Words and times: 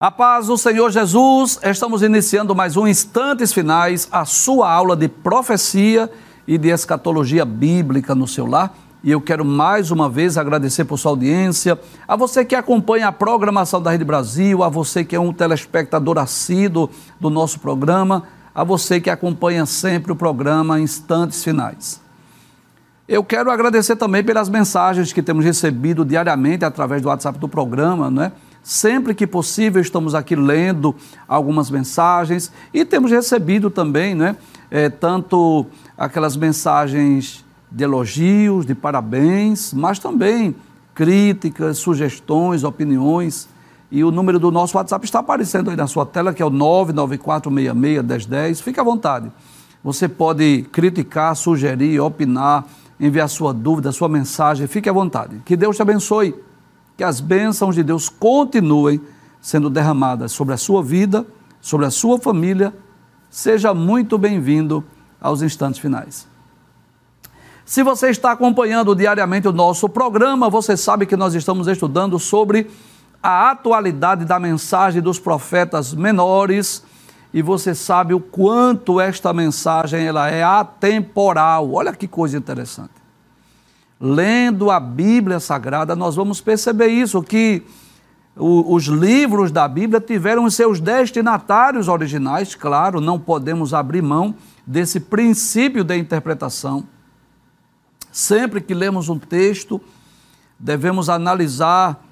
A 0.00 0.12
paz 0.12 0.46
do 0.46 0.56
Senhor 0.56 0.92
Jesus, 0.92 1.58
estamos 1.60 2.02
iniciando 2.02 2.54
mais 2.54 2.76
um 2.76 2.86
Instantes 2.86 3.52
Finais, 3.52 4.06
a 4.12 4.24
sua 4.24 4.72
aula 4.72 4.94
de 4.94 5.08
profecia 5.08 6.08
e 6.46 6.56
de 6.56 6.68
escatologia 6.68 7.44
bíblica 7.44 8.14
no 8.14 8.28
seu 8.28 8.46
lar. 8.46 8.72
E 9.02 9.10
eu 9.10 9.20
quero 9.20 9.44
mais 9.44 9.90
uma 9.90 10.08
vez 10.08 10.38
agradecer 10.38 10.84
por 10.84 10.98
sua 10.98 11.10
audiência, 11.10 11.76
a 12.06 12.14
você 12.14 12.44
que 12.44 12.54
acompanha 12.54 13.08
a 13.08 13.12
programação 13.12 13.82
da 13.82 13.90
Rede 13.90 14.04
Brasil, 14.04 14.62
a 14.62 14.68
você 14.68 15.04
que 15.04 15.16
é 15.16 15.20
um 15.20 15.32
telespectador 15.32 16.16
assíduo 16.16 16.88
do 17.18 17.28
nosso 17.28 17.58
programa, 17.58 18.22
a 18.54 18.62
você 18.62 19.00
que 19.00 19.10
acompanha 19.10 19.66
sempre 19.66 20.12
o 20.12 20.16
programa 20.16 20.78
Instantes 20.78 21.42
Finais. 21.42 22.00
Eu 23.08 23.24
quero 23.24 23.50
agradecer 23.50 23.96
também 23.96 24.22
pelas 24.22 24.48
mensagens 24.48 25.12
que 25.12 25.24
temos 25.24 25.44
recebido 25.44 26.04
diariamente 26.04 26.64
através 26.64 27.02
do 27.02 27.08
WhatsApp 27.08 27.36
do 27.36 27.48
programa, 27.48 28.08
não 28.08 28.22
é? 28.22 28.32
Sempre 28.68 29.14
que 29.14 29.26
possível, 29.26 29.80
estamos 29.80 30.14
aqui 30.14 30.36
lendo 30.36 30.94
algumas 31.26 31.70
mensagens 31.70 32.52
e 32.70 32.84
temos 32.84 33.10
recebido 33.10 33.70
também, 33.70 34.14
né, 34.14 34.36
é, 34.70 34.90
tanto 34.90 35.64
aquelas 35.96 36.36
mensagens 36.36 37.42
de 37.72 37.84
elogios, 37.84 38.66
de 38.66 38.74
parabéns, 38.74 39.72
mas 39.72 39.98
também 39.98 40.54
críticas, 40.94 41.78
sugestões, 41.78 42.62
opiniões. 42.62 43.48
E 43.90 44.04
o 44.04 44.10
número 44.10 44.38
do 44.38 44.50
nosso 44.50 44.76
WhatsApp 44.76 45.02
está 45.02 45.20
aparecendo 45.20 45.70
aí 45.70 45.76
na 45.76 45.86
sua 45.86 46.04
tela, 46.04 46.34
que 46.34 46.42
é 46.42 46.44
o 46.44 46.50
994661010. 46.50 48.60
Fique 48.60 48.78
à 48.78 48.82
vontade. 48.82 49.32
Você 49.82 50.06
pode 50.06 50.66
criticar, 50.70 51.34
sugerir, 51.34 51.98
opinar, 52.00 52.66
enviar 53.00 53.30
sua 53.30 53.54
dúvida, 53.54 53.92
sua 53.92 54.10
mensagem. 54.10 54.66
Fique 54.66 54.90
à 54.90 54.92
vontade. 54.92 55.40
Que 55.46 55.56
Deus 55.56 55.74
te 55.74 55.80
abençoe 55.80 56.34
que 56.98 57.04
as 57.04 57.20
bênçãos 57.20 57.76
de 57.76 57.84
Deus 57.84 58.08
continuem 58.08 59.00
sendo 59.40 59.70
derramadas 59.70 60.32
sobre 60.32 60.52
a 60.52 60.56
sua 60.56 60.82
vida, 60.82 61.24
sobre 61.60 61.86
a 61.86 61.92
sua 61.92 62.18
família. 62.18 62.74
Seja 63.30 63.72
muito 63.72 64.18
bem-vindo 64.18 64.84
aos 65.20 65.40
instantes 65.40 65.78
finais. 65.78 66.26
Se 67.64 67.84
você 67.84 68.10
está 68.10 68.32
acompanhando 68.32 68.96
diariamente 68.96 69.46
o 69.46 69.52
nosso 69.52 69.88
programa, 69.88 70.50
você 70.50 70.76
sabe 70.76 71.06
que 71.06 71.16
nós 71.16 71.34
estamos 71.34 71.68
estudando 71.68 72.18
sobre 72.18 72.68
a 73.22 73.52
atualidade 73.52 74.24
da 74.24 74.40
mensagem 74.40 75.00
dos 75.00 75.20
profetas 75.20 75.94
menores 75.94 76.82
e 77.32 77.40
você 77.42 77.76
sabe 77.76 78.12
o 78.12 78.18
quanto 78.18 79.00
esta 79.00 79.32
mensagem 79.32 80.04
ela 80.04 80.28
é 80.28 80.42
atemporal. 80.42 81.72
Olha 81.74 81.92
que 81.92 82.08
coisa 82.08 82.36
interessante 82.36 82.97
lendo 84.00 84.70
a 84.70 84.78
Bíblia 84.78 85.40
Sagrada, 85.40 85.96
nós 85.96 86.14
vamos 86.14 86.40
perceber 86.40 86.88
isso, 86.88 87.22
que 87.22 87.62
o, 88.36 88.74
os 88.74 88.84
livros 88.84 89.50
da 89.50 89.66
Bíblia 89.66 90.00
tiveram 90.00 90.48
seus 90.48 90.80
destinatários 90.80 91.88
originais, 91.88 92.54
claro, 92.54 93.00
não 93.00 93.18
podemos 93.18 93.74
abrir 93.74 94.02
mão 94.02 94.34
desse 94.66 95.00
princípio 95.00 95.82
de 95.82 95.96
interpretação. 95.96 96.84
Sempre 98.12 98.60
que 98.60 98.74
lemos 98.74 99.08
um 99.08 99.18
texto, 99.18 99.80
devemos 100.58 101.08
analisar 101.08 102.04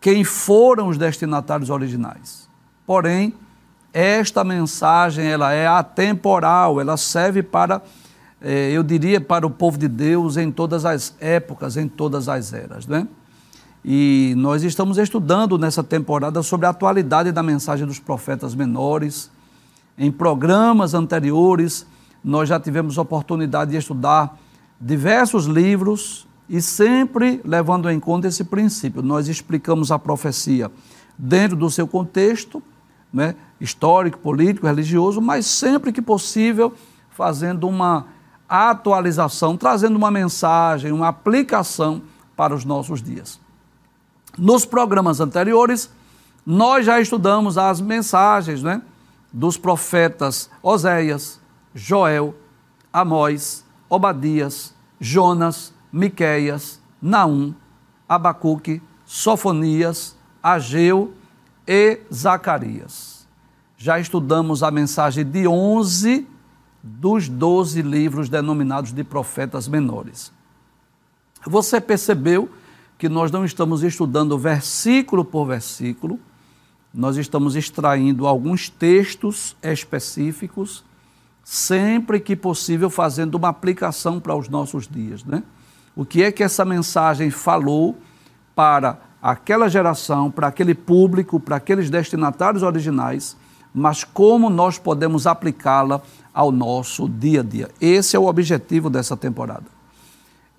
quem 0.00 0.24
foram 0.24 0.88
os 0.88 0.96
destinatários 0.96 1.68
originais. 1.68 2.48
Porém, 2.86 3.34
esta 3.92 4.44
mensagem 4.44 5.26
ela 5.26 5.52
é 5.52 5.66
atemporal, 5.66 6.80
ela 6.80 6.96
serve 6.96 7.42
para 7.42 7.82
é, 8.40 8.70
eu 8.70 8.82
diria, 8.82 9.20
para 9.20 9.46
o 9.46 9.50
povo 9.50 9.78
de 9.78 9.88
Deus 9.88 10.36
em 10.36 10.50
todas 10.50 10.84
as 10.84 11.14
épocas, 11.20 11.76
em 11.76 11.88
todas 11.88 12.28
as 12.28 12.52
eras. 12.52 12.86
Né? 12.86 13.06
E 13.84 14.34
nós 14.36 14.62
estamos 14.62 14.98
estudando 14.98 15.56
nessa 15.56 15.82
temporada 15.82 16.42
sobre 16.42 16.66
a 16.66 16.70
atualidade 16.70 17.32
da 17.32 17.42
mensagem 17.42 17.86
dos 17.86 17.98
profetas 17.98 18.54
menores. 18.54 19.30
Em 19.96 20.10
programas 20.10 20.92
anteriores, 20.92 21.86
nós 22.22 22.48
já 22.48 22.60
tivemos 22.60 22.98
oportunidade 22.98 23.70
de 23.70 23.76
estudar 23.76 24.38
diversos 24.80 25.46
livros 25.46 26.26
e 26.48 26.60
sempre 26.60 27.40
levando 27.44 27.90
em 27.90 27.98
conta 27.98 28.28
esse 28.28 28.44
princípio. 28.44 29.02
Nós 29.02 29.28
explicamos 29.28 29.90
a 29.90 29.98
profecia 29.98 30.70
dentro 31.16 31.56
do 31.56 31.70
seu 31.70 31.86
contexto, 31.86 32.62
né, 33.12 33.34
histórico, 33.60 34.18
político, 34.18 34.66
religioso, 34.66 35.20
mas 35.20 35.46
sempre 35.46 35.92
que 35.92 36.02
possível 36.02 36.74
fazendo 37.10 37.66
uma 37.66 38.06
atualização, 38.48 39.56
trazendo 39.56 39.96
uma 39.96 40.10
mensagem, 40.10 40.92
uma 40.92 41.08
aplicação 41.08 42.02
para 42.36 42.54
os 42.54 42.64
nossos 42.64 43.02
dias. 43.02 43.40
Nos 44.38 44.64
programas 44.64 45.20
anteriores, 45.20 45.90
nós 46.44 46.86
já 46.86 47.00
estudamos 47.00 47.58
as 47.58 47.80
mensagens 47.80 48.62
né, 48.62 48.82
dos 49.32 49.56
profetas 49.56 50.50
Oséias, 50.62 51.40
Joel, 51.74 52.34
Amós, 52.92 53.64
Obadias, 53.88 54.74
Jonas, 55.00 55.72
Miqueias, 55.92 56.80
Naum, 57.00 57.54
Abacuque, 58.08 58.82
Sofonias, 59.04 60.16
Ageu 60.42 61.12
e 61.66 62.00
Zacarias. 62.12 63.26
Já 63.76 63.98
estudamos 63.98 64.62
a 64.62 64.70
mensagem 64.70 65.24
de 65.24 65.46
11 65.46 66.26
dos 66.86 67.28
doze 67.28 67.82
livros 67.82 68.28
denominados 68.28 68.92
de 68.92 69.02
profetas 69.02 69.66
menores. 69.66 70.32
Você 71.44 71.80
percebeu 71.80 72.48
que 72.96 73.08
nós 73.08 73.30
não 73.30 73.44
estamos 73.44 73.82
estudando 73.82 74.38
versículo 74.38 75.24
por 75.24 75.46
versículo, 75.46 76.18
nós 76.94 77.16
estamos 77.16 77.56
extraindo 77.56 78.26
alguns 78.26 78.70
textos 78.70 79.56
específicos, 79.60 80.84
sempre 81.42 82.20
que 82.20 82.36
possível 82.36 82.88
fazendo 82.88 83.34
uma 83.34 83.48
aplicação 83.48 84.20
para 84.20 84.34
os 84.34 84.48
nossos 84.48 84.86
dias. 84.86 85.24
Né? 85.24 85.42
O 85.94 86.04
que 86.04 86.22
é 86.22 86.30
que 86.30 86.42
essa 86.42 86.64
mensagem 86.64 87.30
falou 87.30 87.98
para 88.54 88.98
aquela 89.20 89.68
geração, 89.68 90.30
para 90.30 90.46
aquele 90.46 90.74
público, 90.74 91.40
para 91.40 91.56
aqueles 91.56 91.90
destinatários 91.90 92.62
originais, 92.62 93.36
mas 93.74 94.04
como 94.04 94.48
nós 94.48 94.78
podemos 94.78 95.26
aplicá-la 95.26 96.00
ao 96.36 96.52
nosso 96.52 97.08
dia 97.08 97.40
a 97.40 97.42
dia. 97.42 97.70
Esse 97.80 98.14
é 98.14 98.18
o 98.18 98.26
objetivo 98.26 98.90
dessa 98.90 99.16
temporada. 99.16 99.64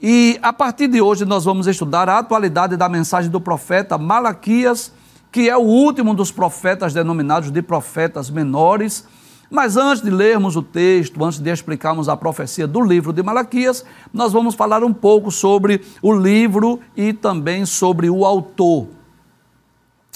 E 0.02 0.40
a 0.42 0.52
partir 0.52 0.88
de 0.88 1.00
hoje 1.00 1.24
nós 1.24 1.46
vamos 1.46 1.68
estudar 1.68 2.10
a 2.10 2.18
atualidade 2.18 2.76
da 2.76 2.90
mensagem 2.90 3.30
do 3.30 3.40
profeta 3.40 3.96
Malaquias, 3.96 4.92
que 5.32 5.48
é 5.48 5.56
o 5.56 5.62
último 5.62 6.16
dos 6.16 6.32
profetas 6.32 6.96
denominados 6.96 7.52
de 7.52 7.62
profetas 7.62 8.32
menores. 8.32 9.08
Mas 9.52 9.78
antes 9.78 10.04
de 10.04 10.10
lermos 10.10 10.56
o 10.56 10.64
texto, 10.64 11.24
antes 11.24 11.38
de 11.38 11.52
explicarmos 11.52 12.10
a 12.10 12.18
profecia 12.18 12.66
do 12.66 12.82
livro 12.82 13.14
de 13.14 13.22
Malaquias, 13.22 13.86
nós 14.12 14.34
vamos 14.34 14.56
falar 14.56 14.84
um 14.84 14.94
pouco 14.94 15.30
sobre 15.30 15.84
o 16.02 16.12
livro 16.12 16.80
e 16.96 17.14
também 17.14 17.68
sobre 17.68 18.10
o 18.10 18.26
autor. 18.26 18.88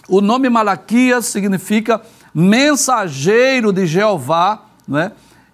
O 0.09 0.21
nome 0.21 0.49
Malaquias 0.49 1.27
significa 1.27 2.01
mensageiro 2.33 3.71
de 3.71 3.85
Jeová, 3.85 4.65
não 4.87 4.97
é? 4.97 5.11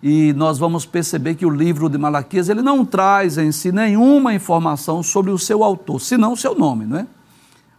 E 0.10 0.32
nós 0.32 0.58
vamos 0.58 0.86
perceber 0.86 1.36
que 1.36 1.46
o 1.46 1.50
livro 1.50 1.90
de 1.90 1.98
Malaquias 1.98 2.48
ele 2.48 2.62
não 2.62 2.86
traz 2.86 3.38
em 3.38 3.52
si 3.52 3.74
nenhuma 3.74 4.34
informação 4.34 5.04
sobre 5.04 5.32
o 5.32 5.38
seu 5.38 5.66
autor, 5.66 6.00
senão 6.00 6.32
o 6.32 6.38
seu 6.38 6.56
nome, 6.56 6.86
não 6.86 7.00
é? 7.00 7.08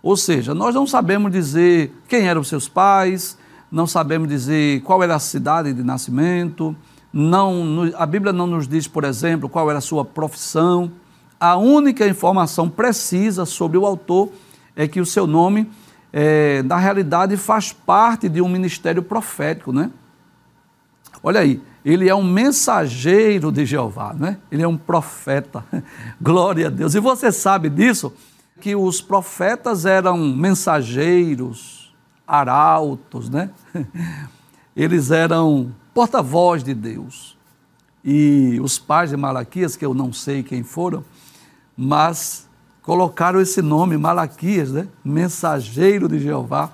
Ou 0.02 0.14
seja, 0.14 0.52
nós 0.52 0.74
não 0.74 0.86
sabemos 0.86 1.32
dizer 1.32 1.90
quem 2.06 2.28
eram 2.28 2.44
seus 2.44 2.68
pais, 2.68 3.38
não 3.72 3.86
sabemos 3.86 4.28
dizer 4.28 4.82
qual 4.82 5.02
era 5.02 5.14
a 5.14 5.18
cidade 5.18 5.72
de 5.72 5.82
nascimento, 5.82 6.76
não, 7.10 7.90
a 7.96 8.04
Bíblia 8.04 8.30
não 8.30 8.46
nos 8.46 8.68
diz, 8.68 8.86
por 8.86 9.04
exemplo, 9.04 9.48
qual 9.48 9.70
era 9.70 9.78
a 9.78 9.82
sua 9.82 10.04
profissão. 10.04 10.92
A 11.40 11.56
única 11.56 12.06
informação 12.06 12.68
precisa 12.68 13.46
sobre 13.46 13.78
o 13.78 13.86
autor 13.86 14.28
é 14.76 14.86
que 14.86 15.00
o 15.00 15.06
seu 15.06 15.26
nome, 15.26 15.70
é, 16.12 16.62
na 16.62 16.76
realidade, 16.76 17.38
faz 17.38 17.72
parte 17.72 18.28
de 18.28 18.42
um 18.42 18.50
ministério 18.50 19.02
profético, 19.02 19.72
né? 19.72 19.90
Olha 21.22 21.40
aí, 21.40 21.60
ele 21.90 22.06
é 22.06 22.14
um 22.14 22.22
mensageiro 22.22 23.50
de 23.50 23.64
Jeová, 23.64 24.12
né? 24.12 24.36
ele 24.52 24.62
é 24.62 24.68
um 24.68 24.76
profeta. 24.76 25.64
Glória 26.20 26.66
a 26.66 26.70
Deus. 26.70 26.94
E 26.94 27.00
você 27.00 27.32
sabe 27.32 27.70
disso? 27.70 28.12
Que 28.60 28.76
os 28.76 29.00
profetas 29.00 29.86
eram 29.86 30.18
mensageiros, 30.18 31.96
arautos, 32.26 33.30
né? 33.30 33.50
Eles 34.76 35.10
eram 35.10 35.74
porta-voz 35.94 36.62
de 36.62 36.74
Deus. 36.74 37.38
E 38.04 38.60
os 38.62 38.78
pais 38.78 39.08
de 39.08 39.16
Malaquias, 39.16 39.74
que 39.74 39.84
eu 39.84 39.94
não 39.94 40.12
sei 40.12 40.42
quem 40.42 40.62
foram, 40.62 41.02
mas 41.74 42.46
colocaram 42.82 43.40
esse 43.40 43.62
nome, 43.62 43.96
Malaquias, 43.96 44.72
né? 44.72 44.88
mensageiro 45.02 46.06
de 46.06 46.18
Jeová. 46.18 46.70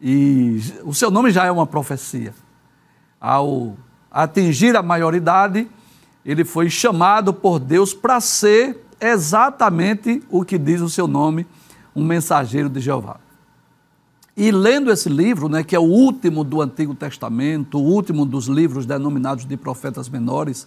E 0.00 0.60
o 0.82 0.92
seu 0.92 1.08
nome 1.08 1.30
já 1.30 1.46
é 1.46 1.52
uma 1.52 1.68
profecia. 1.68 2.34
Ao 3.20 3.76
atingir 4.12 4.76
a 4.76 4.82
maioridade, 4.82 5.66
ele 6.24 6.44
foi 6.44 6.68
chamado 6.68 7.32
por 7.32 7.58
Deus 7.58 7.94
para 7.94 8.20
ser 8.20 8.84
exatamente 9.00 10.22
o 10.30 10.44
que 10.44 10.58
diz 10.58 10.80
o 10.80 10.88
seu 10.88 11.08
nome, 11.08 11.46
um 11.96 12.04
mensageiro 12.04 12.68
de 12.68 12.80
Jeová. 12.80 13.18
E 14.36 14.50
lendo 14.50 14.90
esse 14.90 15.08
livro, 15.08 15.48
né, 15.48 15.64
que 15.64 15.74
é 15.74 15.78
o 15.78 15.82
último 15.82 16.44
do 16.44 16.62
Antigo 16.62 16.94
Testamento, 16.94 17.78
o 17.78 17.82
último 17.82 18.24
dos 18.24 18.46
livros 18.46 18.86
denominados 18.86 19.44
de 19.44 19.56
profetas 19.56 20.08
menores, 20.08 20.66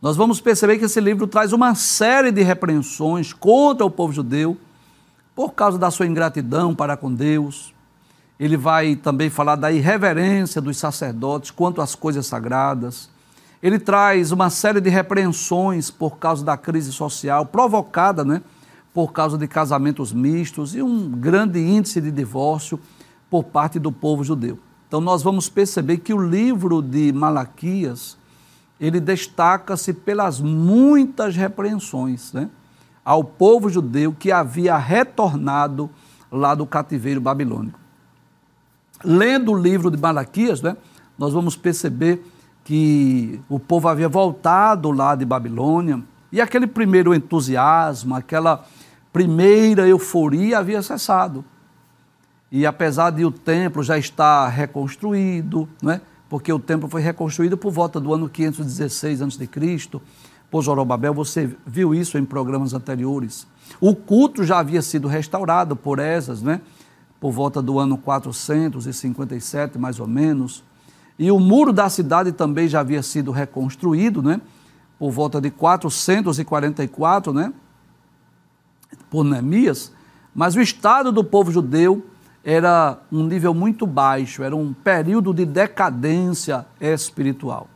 nós 0.00 0.16
vamos 0.16 0.40
perceber 0.40 0.78
que 0.78 0.84
esse 0.84 1.00
livro 1.00 1.26
traz 1.26 1.52
uma 1.52 1.74
série 1.74 2.32
de 2.32 2.42
repreensões 2.42 3.32
contra 3.32 3.86
o 3.86 3.90
povo 3.90 4.12
judeu 4.12 4.56
por 5.34 5.52
causa 5.52 5.78
da 5.78 5.90
sua 5.90 6.06
ingratidão 6.06 6.74
para 6.74 6.96
com 6.96 7.12
Deus. 7.12 7.73
Ele 8.44 8.58
vai 8.58 8.94
também 8.94 9.30
falar 9.30 9.56
da 9.56 9.72
irreverência 9.72 10.60
dos 10.60 10.76
sacerdotes 10.76 11.50
quanto 11.50 11.80
às 11.80 11.94
coisas 11.94 12.26
sagradas. 12.26 13.08
Ele 13.62 13.78
traz 13.78 14.32
uma 14.32 14.50
série 14.50 14.82
de 14.82 14.90
repreensões 14.90 15.90
por 15.90 16.18
causa 16.18 16.44
da 16.44 16.54
crise 16.54 16.92
social 16.92 17.46
provocada, 17.46 18.22
né, 18.22 18.42
por 18.92 19.14
causa 19.14 19.38
de 19.38 19.48
casamentos 19.48 20.12
mistos 20.12 20.74
e 20.74 20.82
um 20.82 21.08
grande 21.08 21.58
índice 21.58 22.02
de 22.02 22.10
divórcio 22.10 22.78
por 23.30 23.44
parte 23.44 23.78
do 23.78 23.90
povo 23.90 24.22
judeu. 24.22 24.58
Então 24.86 25.00
nós 25.00 25.22
vamos 25.22 25.48
perceber 25.48 25.96
que 25.96 26.12
o 26.12 26.20
livro 26.20 26.82
de 26.82 27.14
Malaquias, 27.14 28.18
ele 28.78 29.00
destaca-se 29.00 29.94
pelas 29.94 30.38
muitas 30.38 31.34
repreensões 31.34 32.30
né, 32.34 32.50
ao 33.02 33.24
povo 33.24 33.70
judeu 33.70 34.12
que 34.12 34.30
havia 34.30 34.76
retornado 34.76 35.88
lá 36.30 36.54
do 36.54 36.66
cativeiro 36.66 37.22
babilônico. 37.22 37.83
Lendo 39.04 39.52
o 39.52 39.58
livro 39.58 39.90
de 39.90 39.96
Malaquias, 39.96 40.62
né, 40.62 40.76
nós 41.18 41.32
vamos 41.32 41.56
perceber 41.56 42.24
que 42.64 43.40
o 43.48 43.60
povo 43.60 43.88
havia 43.88 44.08
voltado 44.08 44.90
lá 44.90 45.14
de 45.14 45.24
Babilônia 45.24 46.02
e 46.32 46.40
aquele 46.40 46.66
primeiro 46.66 47.14
entusiasmo, 47.14 48.14
aquela 48.14 48.64
primeira 49.12 49.86
euforia 49.86 50.58
havia 50.58 50.82
cessado. 50.82 51.44
E 52.50 52.64
apesar 52.64 53.10
de 53.10 53.24
o 53.24 53.30
templo 53.30 53.82
já 53.82 53.98
estar 53.98 54.48
reconstruído, 54.48 55.68
não 55.82 55.92
é? 55.92 56.00
porque 56.28 56.52
o 56.52 56.58
templo 56.58 56.88
foi 56.88 57.00
reconstruído 57.00 57.56
por 57.56 57.70
volta 57.70 58.00
do 58.00 58.12
ano 58.12 58.28
516 58.28 59.22
a.C., 59.22 59.48
por 60.50 60.62
Zorobabel, 60.62 61.12
você 61.12 61.50
viu 61.66 61.94
isso 61.94 62.16
em 62.16 62.24
programas 62.24 62.74
anteriores. 62.74 63.46
O 63.80 63.94
culto 63.94 64.44
já 64.44 64.58
havia 64.58 64.82
sido 64.82 65.08
restaurado 65.08 65.74
por 65.74 65.98
Esas, 65.98 66.42
né? 66.42 66.60
Por 67.24 67.32
volta 67.32 67.62
do 67.62 67.78
ano 67.78 67.96
457, 67.96 69.78
mais 69.78 69.98
ou 69.98 70.06
menos. 70.06 70.62
E 71.18 71.30
o 71.30 71.40
muro 71.40 71.72
da 71.72 71.88
cidade 71.88 72.32
também 72.32 72.68
já 72.68 72.80
havia 72.80 73.02
sido 73.02 73.32
reconstruído, 73.32 74.22
né? 74.22 74.42
por 74.98 75.10
volta 75.10 75.40
de 75.40 75.50
444, 75.50 77.32
né? 77.32 77.50
por 79.08 79.24
Neemias, 79.24 79.90
mas 80.34 80.54
o 80.54 80.60
estado 80.60 81.10
do 81.10 81.24
povo 81.24 81.50
judeu 81.50 82.04
era 82.44 82.98
um 83.10 83.24
nível 83.24 83.54
muito 83.54 83.86
baixo, 83.86 84.42
era 84.42 84.54
um 84.54 84.74
período 84.74 85.32
de 85.32 85.46
decadência 85.46 86.66
espiritual. 86.78 87.68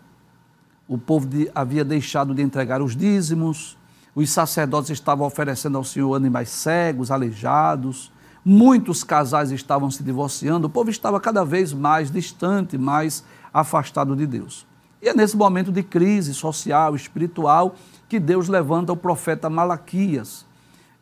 O 0.87 0.99
povo 0.99 1.27
de, 1.27 1.51
havia 1.55 1.87
deixado 1.87 2.35
de 2.35 2.43
entregar 2.43 2.83
os 2.83 2.95
dízimos, 2.95 3.79
os 4.15 4.29
sacerdotes 4.29 4.91
estavam 4.91 5.27
oferecendo 5.27 5.79
ao 5.79 5.85
Senhor 5.85 6.15
animais 6.15 6.51
cegos, 6.51 7.11
aleijados, 7.11 8.13
muitos 8.49 9.05
casais 9.05 9.51
estavam 9.51 9.91
se 9.91 10.03
divorciando, 10.03 10.67
o 10.67 10.71
povo 10.71 10.89
estava 10.89 11.21
cada 11.21 11.45
vez 11.45 11.73
mais 11.73 12.11
distante, 12.11 12.79
mais 12.79 13.23
afastado 13.53 14.17
de 14.17 14.27
Deus. 14.27 14.67
E 15.03 15.09
é 15.09 15.15
nesse 15.15 15.37
momento 15.37 15.71
de 15.71 15.83
crise 15.83 16.33
social, 16.33 16.97
espiritual, 16.97 17.77
que 18.09 18.19
Deus 18.19 18.49
levanta 18.49 18.93
o 18.93 18.97
profeta 18.97 19.51
Malaquias 19.51 20.49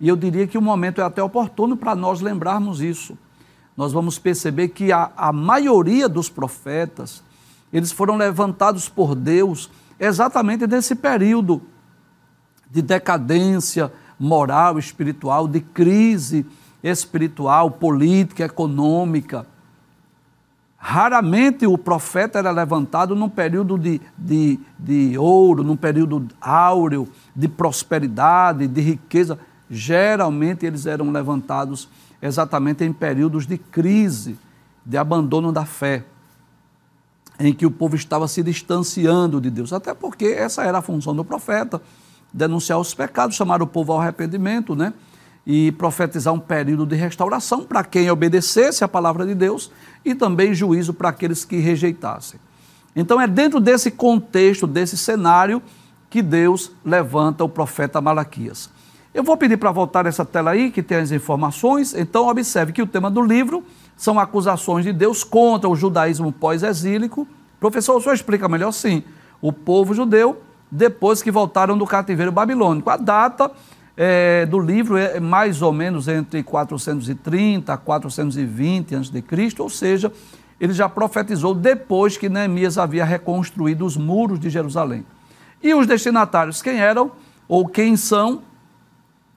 e 0.01 0.09
eu 0.09 0.17
diria 0.17 0.47
que 0.47 0.59
o 0.59 0.63
momento 0.63 1.01
é 1.01 1.05
até 1.05 1.23
oportuno 1.23 1.77
para 1.77 1.95
nós 1.95 2.21
lembrarmos 2.21 2.81
isso. 2.81 3.17
Nós 3.77 3.93
vamos 3.93 4.19
perceber 4.19 4.69
que 4.69 4.93
a, 4.93 5.11
a 5.17 5.33
maioria 5.33 6.09
dos 6.09 6.29
profetas, 6.29 7.23
eles 7.73 7.93
foram 7.93 8.17
levantados 8.17 8.89
por 8.89 9.15
Deus 9.15 9.71
exatamente 9.99 10.67
nesse 10.67 10.95
período 10.95 11.63
de 12.71 12.83
decadência 12.83 13.93
moral, 14.19 14.79
espiritual, 14.79 15.49
de 15.49 15.61
crise 15.61 16.45
espiritual, 16.91 17.71
política, 17.71 18.45
econômica. 18.45 19.47
Raramente 20.77 21.67
o 21.67 21.77
profeta 21.77 22.39
era 22.39 22.51
levantado 22.51 23.17
num 23.17 23.29
período 23.29 23.77
de, 23.77 24.01
de, 24.17 24.61
de 24.79 25.19
ouro, 25.19 25.65
num 25.65 25.77
período 25.77 26.29
áureo, 26.41 27.09
de 27.35 27.49
prosperidade, 27.49 28.69
de 28.69 28.81
riqueza 28.81 29.39
geralmente 29.69 30.65
eles 30.65 30.87
eram 30.87 31.11
levantados 31.11 31.89
exatamente 32.21 32.85
em 32.85 32.93
períodos 32.93 33.47
de 33.47 33.59
crise, 33.59 34.39
de 34.85 34.97
abandono 34.97 35.53
da 35.53 35.65
fé, 35.65 36.05
em 37.39 37.53
que 37.53 37.67
o 37.67 37.71
povo 37.71 37.97
estava 37.97 38.27
se 38.29 38.43
distanciando 38.43 39.41
de 39.41 39.51
Deus, 39.51 39.73
até 39.73 39.93
porque 39.93 40.27
essa 40.27 40.63
era 40.63 40.79
a 40.79 40.83
função 40.83 41.15
do 41.15 41.25
profeta, 41.25 41.83
denunciar 42.33 42.79
os 42.79 42.95
pecados, 42.95 43.37
chamar 43.37 43.61
o 43.61 43.67
povo 43.67 43.93
ao 43.93 44.01
arrependimento, 44.01 44.75
né? 44.75 44.93
E 45.47 45.71
profetizar 45.73 46.35
um 46.35 46.41
período 46.41 46.85
de 46.85 46.97
restauração 46.97 47.65
para 47.65 47.85
quem 47.85 48.11
obedecesse 48.11 48.83
a 48.83 48.89
palavra 48.89 49.25
de 49.25 49.35
Deus 49.35 49.71
e 50.05 50.15
também 50.15 50.53
juízo 50.53 50.93
para 50.93 51.11
aqueles 51.11 51.45
que 51.45 51.59
rejeitassem. 51.59 52.41
Então 52.97 53.21
é 53.21 53.29
dentro 53.29 53.61
desse 53.61 53.91
contexto, 53.91 54.67
desse 54.67 54.97
cenário, 54.97 55.63
que 56.11 56.21
Deus 56.23 56.73
levanta 56.85 57.45
o 57.45 57.49
profeta 57.49 58.01
Malaquias. 58.01 58.71
Eu 59.17 59.23
vou 59.23 59.37
pedir 59.37 59.57
para 59.57 59.71
voltar 59.71 60.05
essa 60.05 60.27
tela 60.27 60.51
aí, 60.51 60.71
que 60.71 60.83
tem 60.83 60.99
as 60.99 61.11
informações. 61.11 61.95
Então, 61.95 62.29
observe 62.29 62.71
que 62.71 62.83
o 62.83 62.87
tema 62.87 63.11
do 63.11 63.23
livro 63.23 63.65
são 63.97 64.21
acusações 64.21 64.85
de 64.85 64.93
Deus 64.93 65.25
contra 65.25 65.71
o 65.71 65.75
judaísmo 65.75 66.31
pós-exílico. 66.31 67.27
Professor, 67.59 67.97
o 67.97 68.01
senhor 68.01 68.15
explica 68.15 68.47
melhor? 68.47 68.73
Sim. 68.73 69.03
O 69.41 69.53
povo 69.53 69.95
judeu, 69.95 70.43
depois 70.71 71.23
que 71.23 71.31
voltaram 71.31 71.79
do 71.79 71.87
cativeiro 71.87 72.31
babilônico. 72.31 72.91
A 72.91 72.99
data 72.99 73.51
é, 73.97 74.45
do 74.47 74.59
livro 74.59 74.97
é 74.97 75.19
mais 75.19 75.63
ou 75.63 75.73
menos 75.73 76.09
entre 76.09 76.43
430 76.43 77.73
a 77.73 77.77
420 77.77 78.95
a.C., 78.95 79.55
ou 79.59 79.71
seja, 79.71 80.13
ele 80.61 80.73
já 80.73 80.89
profetizou 80.89 81.55
depois 81.55 82.17
que 82.17 82.29
Neemias 82.29 82.79
havia 82.79 83.05
reconstruído 83.05 83.85
os 83.85 83.97
muros 83.97 84.39
de 84.39 84.51
Jerusalém. 84.51 85.05
E 85.63 85.75
os 85.75 85.87
destinatários, 85.87 86.61
quem 86.61 86.79
eram 86.79 87.13
ou 87.49 87.67
quem 87.67 87.97
são? 87.97 88.43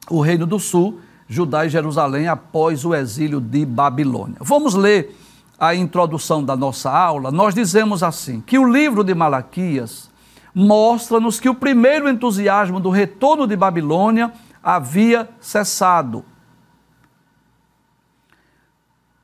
o 0.09 0.21
Reino 0.21 0.45
do 0.45 0.59
Sul, 0.59 0.99
Judá 1.27 1.65
e 1.65 1.69
Jerusalém, 1.69 2.27
após 2.27 2.83
o 2.83 2.95
exílio 2.95 3.39
de 3.39 3.65
Babilônia. 3.65 4.37
Vamos 4.39 4.73
ler 4.73 5.15
a 5.59 5.75
introdução 5.75 6.43
da 6.43 6.55
nossa 6.55 6.89
aula. 6.89 7.31
Nós 7.31 7.53
dizemos 7.53 8.01
assim: 8.01 8.41
que 8.41 8.57
o 8.57 8.69
livro 8.69 9.03
de 9.03 9.13
Malaquias 9.13 10.09
mostra-nos 10.53 11.39
que 11.39 11.47
o 11.47 11.53
primeiro 11.53 12.09
entusiasmo 12.09 12.79
do 12.79 12.89
retorno 12.89 13.45
de 13.45 13.55
Babilônia 13.55 14.31
havia 14.63 15.29
cessado. 15.39 16.23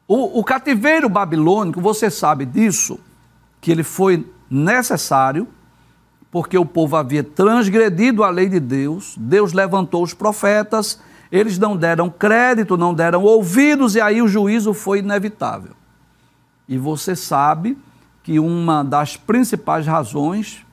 O, 0.08 0.40
o, 0.40 0.44
cativeiro 0.44 1.10
babilônico, 1.10 1.82
você 1.82 2.12
sabe 2.12 2.46
disso, 2.46 3.00
que 3.60 3.72
ele 3.72 3.84
foi 3.84 4.32
necessário 4.50 5.48
porque 6.36 6.58
o 6.58 6.66
povo 6.66 6.98
havia 6.98 7.24
transgredido 7.24 8.24
a 8.24 8.30
lei 8.30 8.50
de 8.50 8.60
Deus, 8.60 9.16
Deus 9.18 9.54
levantou 9.54 10.04
os 10.04 10.14
profetas, 10.14 11.00
eles 11.32 11.58
não 11.58 11.78
deram 11.78 12.10
crédito, 12.10 12.76
não 12.76 12.94
deram 12.94 13.24
ouvidos, 13.24 13.96
e 13.96 14.02
aí 14.02 14.22
o 14.22 14.28
juízo 14.28 14.74
foi 14.74 15.00
inevitável. 15.00 15.72
E 16.68 16.78
você 16.78 17.16
sabe 17.16 17.78
que 18.22 18.38
uma 18.38 18.84
das 18.84 19.16
principais 19.16 19.88
razões 19.88 20.65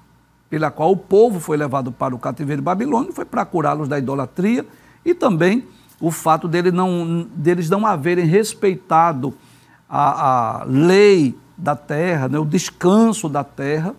pela 0.52 0.70
qual 0.70 0.92
o 0.92 0.96
povo 0.98 1.40
foi 1.40 1.56
levado 1.56 1.90
para 1.90 2.14
o 2.14 2.18
cativeiro 2.18 2.60
babilônico 2.60 3.14
foi 3.14 3.24
para 3.24 3.42
curá-los 3.42 3.88
da 3.88 3.98
idolatria 3.98 4.66
e 5.02 5.14
também 5.14 5.66
o 5.98 6.10
fato 6.10 6.46
não, 6.74 7.26
deles 7.34 7.70
não 7.70 7.86
haverem 7.86 8.26
respeitado 8.26 9.32
a, 9.88 10.60
a 10.60 10.64
lei 10.64 11.34
da 11.56 11.74
terra, 11.74 12.28
né, 12.28 12.38
o 12.38 12.44
descanso 12.44 13.30
da 13.30 13.42
terra, 13.42 13.94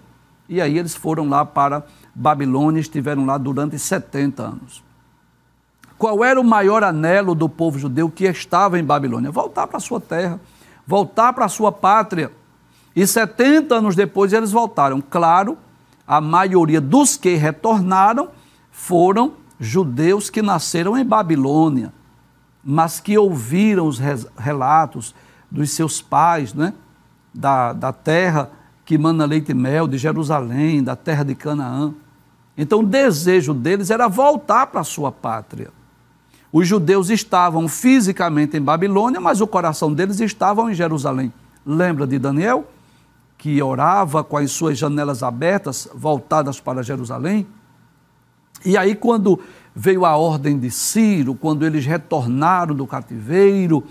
e 0.48 0.62
aí 0.62 0.78
eles 0.78 0.94
foram 0.94 1.28
lá 1.28 1.44
para 1.44 1.88
Babilônia, 2.14 2.80
estiveram 2.80 3.26
lá 3.26 3.40
durante 3.40 3.80
70 3.80 4.44
anos. 4.44 4.84
Qual 5.98 6.24
era 6.24 6.40
o 6.40 6.44
maior 6.44 6.84
anelo 6.84 7.34
do 7.34 7.50
povo 7.50 7.80
judeu 7.80 8.12
que 8.12 8.26
estava 8.26 8.78
em 8.78 8.84
Babilônia? 8.84 9.32
Voltar 9.32 9.66
para 9.66 9.78
a 9.78 9.82
sua 9.82 10.00
terra, 10.00 10.40
voltar 10.86 11.34
para 11.34 11.46
a 11.46 11.50
sua 11.50 11.72
pátria. 11.72 12.32
E 12.96 13.08
70 13.08 13.74
anos 13.74 13.96
depois 13.96 14.34
eles 14.34 14.52
voltaram. 14.52 15.02
Claro, 15.02 15.58
a 16.08 16.20
maioria 16.20 16.82
dos 16.82 17.16
que 17.16 17.36
retornaram 17.36 18.30
foram 18.72 19.34
judeus 19.60 20.30
que 20.30 20.42
nasceram 20.42 20.98
em 20.98 21.06
Babilônia, 21.06 21.94
mas 22.64 23.00
que 23.00 23.18
ouviram 23.18 23.88
os 23.88 24.00
relatos 24.38 25.16
dos 25.50 25.72
seus 25.72 26.02
pais, 26.02 26.54
né? 26.54 26.74
da, 27.34 27.74
da 27.74 27.92
terra 27.92 28.52
que 28.86 28.98
mana 28.98 29.26
leite 29.26 29.52
e 29.52 29.56
mel, 29.56 29.88
de 29.88 29.98
Jerusalém, 29.98 30.84
da 30.84 30.96
terra 30.96 31.24
de 31.24 31.36
Canaã. 31.36 31.94
Então 32.58 32.82
o 32.82 32.86
desejo 32.86 33.54
deles 33.54 33.90
era 33.90 34.08
voltar 34.08 34.68
para 34.68 34.82
a 34.82 34.84
sua 34.84 35.12
pátria. 35.12 35.72
os 36.52 36.68
judeus 36.68 37.10
estavam 37.10 37.68
fisicamente 37.68 38.58
em 38.58 38.62
Babilônia, 38.62 39.20
mas 39.20 39.42
o 39.42 39.48
coração 39.48 39.92
deles 39.92 40.20
estava 40.20 40.70
em 40.70 40.74
Jerusalém. 40.74 41.34
Lembra 41.66 42.06
de 42.06 42.20
Daniel, 42.20 42.68
que 43.44 43.62
orava 43.62 44.24
com 44.24 44.38
as 44.38 44.54
suas 44.54 44.78
janelas 44.78 45.22
abertas, 45.22 45.90
voltadas 45.94 46.62
para 46.62 46.82
Jerusalém? 46.82 47.46
E 48.64 48.78
aí, 48.78 48.96
quando 48.96 49.38
veio 49.76 50.06
a 50.06 50.16
ordem 50.16 50.58
de 50.58 50.72
Ciro, 50.72 51.36
quando 51.36 51.66
eles 51.66 51.86
retornaram 51.86 52.74
do 52.74 52.88
cativeiro, 52.88 53.84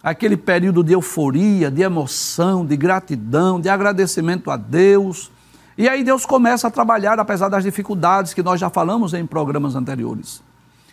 aquele 0.00 0.36
período 0.36 0.84
de 0.84 0.92
euforia, 0.92 1.68
de 1.68 1.82
emoção, 1.82 2.64
de 2.64 2.76
gratidão, 2.76 3.60
de 3.60 3.68
agradecimento 3.68 4.52
a 4.52 4.56
Deus. 4.56 5.32
E 5.76 5.88
aí 5.88 6.04
Deus 6.04 6.24
começa 6.24 6.68
a 6.68 6.70
trabalhar, 6.70 7.18
apesar 7.18 7.48
das 7.48 7.64
dificuldades 7.64 8.32
que 8.32 8.40
nós 8.40 8.60
já 8.60 8.70
falamos 8.70 9.14
em 9.14 9.26
programas 9.26 9.74
anteriores. 9.74 10.40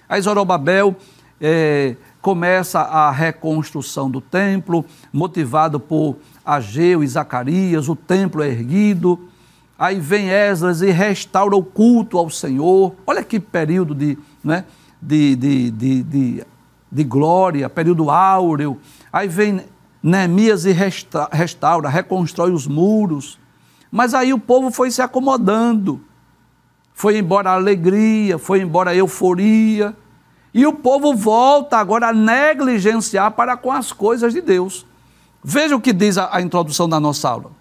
Aí 0.09 0.19
Zorobabel 0.19 0.95
é, 1.39 1.95
começa 2.21 2.79
a 2.79 3.11
reconstrução 3.11 4.09
do 4.09 4.19
templo, 4.19 4.85
motivado 5.11 5.79
por 5.79 6.17
Ageu 6.45 7.03
e 7.03 7.07
Zacarias, 7.07 7.87
o 7.87 7.95
templo 7.95 8.43
é 8.43 8.49
erguido. 8.49 9.27
Aí 9.77 9.99
vem 9.99 10.29
Esdras 10.29 10.81
e 10.81 10.91
restaura 10.91 11.55
o 11.55 11.63
culto 11.63 12.17
ao 12.17 12.29
Senhor. 12.29 12.93
Olha 13.07 13.23
que 13.23 13.39
período 13.39 13.95
de, 13.95 14.17
né, 14.43 14.65
de, 15.01 15.35
de, 15.35 15.71
de, 15.71 16.03
de, 16.03 16.43
de 16.91 17.03
glória, 17.03 17.69
período 17.69 18.09
áureo. 18.09 18.77
Aí 19.11 19.27
vem 19.27 19.61
Neemias 20.01 20.65
e 20.65 20.71
restaura, 20.71 21.89
reconstrói 21.89 22.51
os 22.51 22.67
muros. 22.67 23.37
Mas 23.91 24.13
aí 24.13 24.33
o 24.33 24.39
povo 24.39 24.71
foi 24.71 24.91
se 24.91 25.01
acomodando. 25.01 26.01
Foi 26.93 27.17
embora 27.17 27.51
a 27.51 27.55
alegria, 27.55 28.37
foi 28.37 28.61
embora 28.61 28.91
a 28.91 28.95
euforia. 28.95 29.95
E 30.53 30.65
o 30.65 30.73
povo 30.73 31.13
volta 31.13 31.77
agora 31.77 32.09
a 32.09 32.13
negligenciar 32.13 33.31
para 33.31 33.55
com 33.55 33.71
as 33.71 33.91
coisas 33.91 34.33
de 34.33 34.41
Deus. 34.41 34.85
Veja 35.43 35.75
o 35.75 35.81
que 35.81 35.93
diz 35.93 36.17
a, 36.17 36.35
a 36.35 36.41
introdução 36.41 36.89
da 36.89 36.99
nossa 36.99 37.29
aula. 37.29 37.51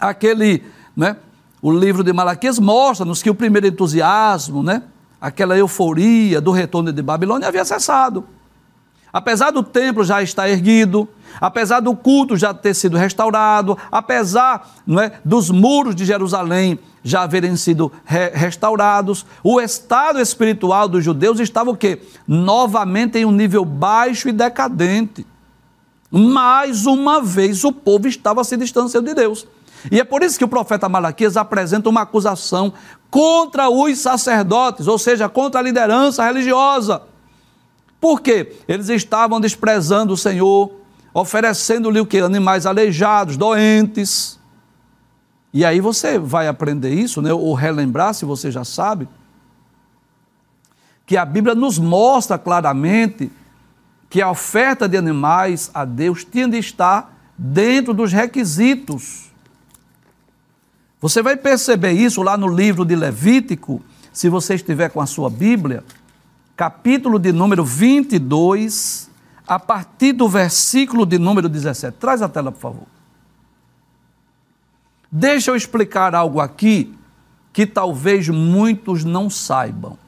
Aquele, 0.00 0.64
né, 0.96 1.16
o 1.60 1.70
livro 1.70 2.02
de 2.02 2.12
Malaquias 2.12 2.58
mostra-nos 2.58 3.22
que 3.22 3.30
o 3.30 3.34
primeiro 3.34 3.68
entusiasmo, 3.68 4.62
né, 4.62 4.82
aquela 5.20 5.56
euforia 5.56 6.40
do 6.40 6.50
retorno 6.50 6.92
de 6.92 7.02
Babilônia 7.02 7.48
havia 7.48 7.64
cessado. 7.64 8.26
Apesar 9.12 9.50
do 9.50 9.62
templo 9.62 10.02
já 10.02 10.22
estar 10.22 10.48
erguido, 10.48 11.06
apesar 11.38 11.80
do 11.80 11.94
culto 11.94 12.34
já 12.34 12.54
ter 12.54 12.72
sido 12.72 12.96
restaurado, 12.96 13.76
apesar 13.90 14.72
é, 14.98 15.12
dos 15.22 15.50
muros 15.50 15.94
de 15.94 16.06
Jerusalém 16.06 16.78
já 17.04 17.22
haverem 17.22 17.54
sido 17.56 17.92
re 18.06 18.30
restaurados, 18.30 19.26
o 19.44 19.60
estado 19.60 20.18
espiritual 20.18 20.88
dos 20.88 21.04
judeus 21.04 21.40
estava 21.40 21.70
o 21.70 21.76
quê? 21.76 22.00
Novamente 22.26 23.18
em 23.18 23.26
um 23.26 23.32
nível 23.32 23.66
baixo 23.66 24.30
e 24.30 24.32
decadente. 24.32 25.26
Mais 26.10 26.86
uma 26.86 27.20
vez 27.20 27.64
o 27.64 27.72
povo 27.72 28.08
estava 28.08 28.42
se 28.44 28.56
distanciando 28.56 29.08
de 29.08 29.14
Deus. 29.14 29.46
E 29.90 30.00
é 30.00 30.04
por 30.04 30.22
isso 30.22 30.38
que 30.38 30.44
o 30.44 30.48
profeta 30.48 30.88
Malaquias 30.88 31.36
apresenta 31.36 31.88
uma 31.88 32.02
acusação 32.02 32.72
contra 33.10 33.68
os 33.68 33.98
sacerdotes, 33.98 34.86
ou 34.86 34.98
seja, 34.98 35.28
contra 35.28 35.60
a 35.60 35.62
liderança 35.62 36.24
religiosa 36.24 37.11
por 38.02 38.20
quê? 38.20 38.56
Eles 38.66 38.88
estavam 38.88 39.40
desprezando 39.40 40.12
o 40.12 40.16
Senhor, 40.16 40.72
oferecendo-lhe 41.14 42.00
o 42.00 42.04
que? 42.04 42.18
Animais 42.18 42.66
aleijados, 42.66 43.36
doentes. 43.36 44.40
E 45.54 45.64
aí 45.64 45.80
você 45.80 46.18
vai 46.18 46.48
aprender 46.48 46.92
isso, 46.92 47.22
né? 47.22 47.32
ou 47.32 47.54
relembrar, 47.54 48.12
se 48.12 48.24
você 48.24 48.50
já 48.50 48.64
sabe, 48.64 49.08
que 51.06 51.16
a 51.16 51.24
Bíblia 51.24 51.54
nos 51.54 51.78
mostra 51.78 52.36
claramente 52.36 53.30
que 54.10 54.20
a 54.20 54.28
oferta 54.28 54.88
de 54.88 54.96
animais 54.96 55.70
a 55.72 55.84
Deus 55.84 56.24
tinha 56.24 56.48
de 56.48 56.58
estar 56.58 57.16
dentro 57.38 57.94
dos 57.94 58.12
requisitos. 58.12 59.30
Você 61.00 61.22
vai 61.22 61.36
perceber 61.36 61.92
isso 61.92 62.20
lá 62.20 62.36
no 62.36 62.48
livro 62.48 62.84
de 62.84 62.96
Levítico, 62.96 63.80
se 64.12 64.28
você 64.28 64.56
estiver 64.56 64.90
com 64.90 65.00
a 65.00 65.06
sua 65.06 65.30
Bíblia 65.30 65.84
capítulo 66.56 67.18
de 67.18 67.32
número 67.32 67.64
22, 67.64 69.10
a 69.46 69.58
partir 69.58 70.12
do 70.12 70.28
versículo 70.28 71.04
de 71.04 71.18
número 71.18 71.48
17. 71.48 71.96
Traz 71.98 72.22
a 72.22 72.28
tela, 72.28 72.52
por 72.52 72.60
favor. 72.60 72.86
Deixa 75.10 75.50
eu 75.50 75.56
explicar 75.56 76.14
algo 76.14 76.40
aqui 76.40 76.94
que 77.52 77.66
talvez 77.66 78.28
muitos 78.28 79.04
não 79.04 79.28
saibam. 79.28 79.98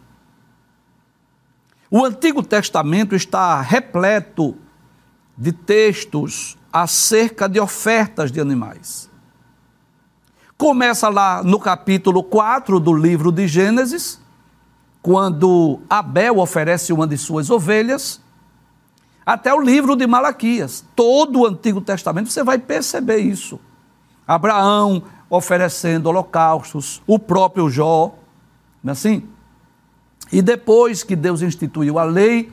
O 1.90 2.04
Antigo 2.04 2.42
Testamento 2.42 3.14
está 3.14 3.60
repleto 3.60 4.56
de 5.36 5.52
textos 5.52 6.56
acerca 6.72 7.48
de 7.48 7.60
ofertas 7.60 8.32
de 8.32 8.40
animais. 8.40 9.10
Começa 10.56 11.08
lá 11.08 11.42
no 11.42 11.60
capítulo 11.60 12.22
4 12.22 12.80
do 12.80 12.92
livro 12.92 13.30
de 13.30 13.46
Gênesis, 13.46 14.20
quando 15.04 15.80
Abel 15.90 16.38
oferece 16.38 16.90
uma 16.90 17.06
de 17.06 17.18
suas 17.18 17.50
ovelhas, 17.50 18.22
até 19.26 19.52
o 19.52 19.60
livro 19.60 19.94
de 19.94 20.06
Malaquias. 20.06 20.82
Todo 20.96 21.40
o 21.40 21.46
Antigo 21.46 21.82
Testamento 21.82 22.30
você 22.30 22.42
vai 22.42 22.56
perceber 22.56 23.18
isso. 23.18 23.60
Abraão 24.26 25.02
oferecendo 25.28 26.06
holocaustos, 26.06 27.02
o 27.06 27.18
próprio 27.18 27.68
Jó, 27.68 28.14
não 28.82 28.92
é 28.92 28.92
assim? 28.92 29.28
E 30.32 30.40
depois 30.40 31.02
que 31.02 31.14
Deus 31.14 31.42
instituiu 31.42 31.98
a 31.98 32.04
lei, 32.04 32.50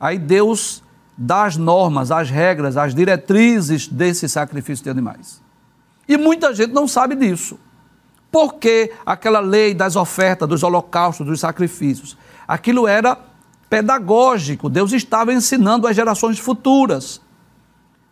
aí 0.00 0.16
Deus 0.16 0.82
dá 1.18 1.44
as 1.44 1.58
normas, 1.58 2.10
as 2.10 2.30
regras, 2.30 2.78
as 2.78 2.94
diretrizes 2.94 3.88
desse 3.88 4.26
sacrifício 4.26 4.84
de 4.84 4.88
animais. 4.88 5.42
E 6.08 6.16
muita 6.16 6.54
gente 6.54 6.72
não 6.72 6.88
sabe 6.88 7.14
disso. 7.14 7.58
Por 8.34 8.54
que 8.54 8.90
aquela 9.06 9.38
lei 9.38 9.72
das 9.72 9.94
ofertas, 9.94 10.48
dos 10.48 10.64
holocaustos, 10.64 11.24
dos 11.24 11.38
sacrifícios? 11.38 12.18
Aquilo 12.48 12.88
era 12.88 13.16
pedagógico, 13.70 14.68
Deus 14.68 14.92
estava 14.92 15.32
ensinando 15.32 15.86
às 15.86 15.94
gerações 15.94 16.40
futuras. 16.40 17.20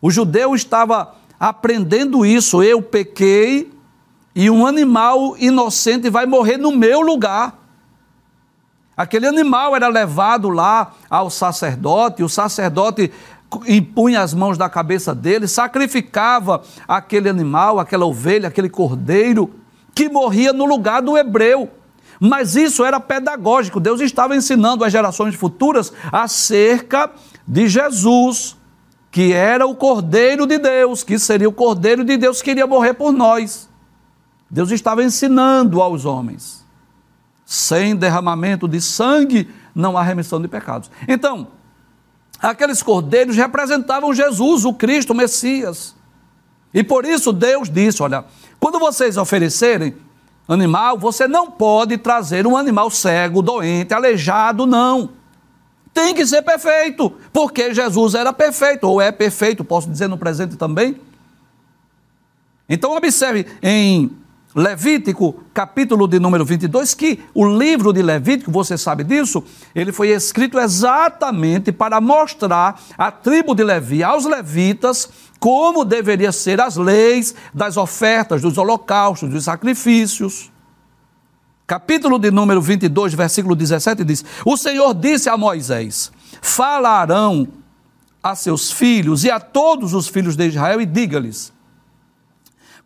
O 0.00 0.12
judeu 0.12 0.55
estava 0.55 1.17
aprendendo 1.41 2.25
isso. 2.25 2.62
Eu 2.62 2.81
pequei 2.81 3.73
e 4.33 4.49
um 4.49 4.64
animal 4.64 5.37
inocente 5.38 6.09
vai 6.09 6.25
morrer 6.25 6.57
no 6.57 6.71
meu 6.71 7.00
lugar. 7.00 7.59
Aquele 8.97 9.26
animal 9.26 9.75
era 9.75 9.88
levado 9.88 10.50
lá 10.50 10.93
ao 11.11 11.31
sacerdote, 11.31 12.23
o 12.23 12.29
sacerdote 12.29 13.11
impunha 13.67 14.21
as 14.21 14.33
mãos 14.33 14.57
da 14.57 14.69
cabeça 14.69 15.17
dele, 15.17 15.49
sacrificava 15.49 16.62
aquele 16.87 17.29
animal, 17.29 17.81
aquela 17.81 18.07
ovelha, 18.07 18.47
aquele 18.47 18.69
cordeiro 18.69 19.62
que 19.94 20.08
morria 20.08 20.52
no 20.52 20.64
lugar 20.64 21.02
do 21.02 21.16
hebreu. 21.16 21.70
Mas 22.20 22.54
isso 22.54 22.84
era 22.84 23.00
pedagógico. 23.00 23.80
Deus 23.80 24.00
estava 24.00 24.37
ensinando 24.37 24.84
às 24.84 24.92
gerações 24.92 25.34
futuras 25.34 25.92
acerca 26.12 27.11
de 27.46 27.66
Jesus, 27.66 28.56
que 29.11 29.32
era 29.32 29.66
o 29.66 29.75
Cordeiro 29.75 30.46
de 30.46 30.56
Deus, 30.58 31.02
que 31.02 31.18
seria 31.18 31.49
o 31.49 31.52
Cordeiro 31.52 32.04
de 32.04 32.16
Deus 32.16 32.40
que 32.40 32.52
iria 32.52 32.66
morrer 32.66 32.94
por 32.94 33.12
nós. 33.12 33.68
Deus 34.49 34.70
estava 34.70 35.02
ensinando 35.02 35.82
aos 35.82 36.04
homens. 36.04 36.64
Sem 37.44 37.96
derramamento 37.96 38.68
de 38.68 38.80
sangue 38.80 39.50
não 39.75 39.99
há 39.99 40.02
remissão 40.02 40.40
de 40.40 40.46
pecados. 40.46 40.90
Então, 41.08 41.49
aqueles 42.38 42.82
cordeiros 42.82 43.37
representavam 43.37 44.14
Jesus, 44.14 44.64
o 44.64 44.72
Cristo, 44.72 45.12
o 45.12 45.16
Messias. 45.16 45.94
E 46.75 46.83
por 46.83 47.05
isso 47.05 47.33
Deus 47.33 47.69
disse: 47.69 48.02
olha, 48.02 48.25
quando 48.59 48.79
vocês 48.79 49.17
oferecerem 49.17 49.95
animal, 50.49 50.99
você 50.99 51.26
não 51.29 51.50
pode 51.50 51.97
trazer 51.99 52.47
um 52.47 52.57
animal 52.57 52.91
cego, 52.91 53.43
doente, 53.43 53.95
aleijado, 53.95 54.67
não. 54.67 55.11
Tem 55.93 56.14
que 56.14 56.26
ser 56.26 56.43
perfeito, 56.43 57.12
porque 57.33 57.75
Jesus 57.75 58.14
era 58.14 58.33
perfeito, 58.33 58.88
ou 58.88 59.00
é 59.00 59.12
perfeito, 59.12 59.62
posso 59.62 59.91
dizer 59.91 60.09
no 60.09 60.17
presente 60.17 60.57
também. 60.57 60.97
Então, 62.69 62.97
observe 62.97 63.47
em 63.62 64.11
Levítico, 64.55 65.43
capítulo 65.52 66.07
de 66.07 66.19
número 66.19 66.45
22, 66.45 66.95
que 66.95 67.21
o 67.35 67.47
livro 67.47 67.93
de 67.93 68.02
Levítico, 68.02 68.50
você 68.50 68.76
sabe 68.76 69.02
disso, 69.02 69.43
ele 69.75 69.93
foi 69.93 70.09
escrito 70.09 70.59
exatamente 70.59 71.73
para 71.73 72.00
mostrar 72.00 72.81
à 72.97 73.11
tribo 73.11 73.55
de 73.55 73.64
Levi, 73.64 74.02
aos 74.02 74.25
levitas, 74.25 75.09
como 75.42 75.84
deveria 75.84 76.30
ser 76.30 76.61
as 76.61 76.76
leis 76.76 77.34
das 77.52 77.76
ofertas, 77.76 78.42
dos 78.42 78.56
holocaustos, 78.56 79.28
dos 79.28 79.42
sacrifícios. 79.42 80.52
Capítulo 81.66 82.16
de 82.16 82.30
número 82.30 82.62
22, 82.62 83.12
versículo 83.14 83.56
17 83.56 84.04
diz: 84.04 84.25
O 84.46 84.56
Senhor 84.56 84.94
disse 84.94 85.28
a 85.28 85.37
Moisés: 85.37 86.12
Falarão 86.40 87.49
a 88.22 88.37
seus 88.37 88.70
filhos 88.70 89.25
e 89.25 89.32
a 89.32 89.40
todos 89.40 89.94
os 89.94 90.06
filhos 90.06 90.37
de 90.37 90.46
Israel 90.46 90.80
e 90.80 90.87
diga-lhes: 90.87 91.52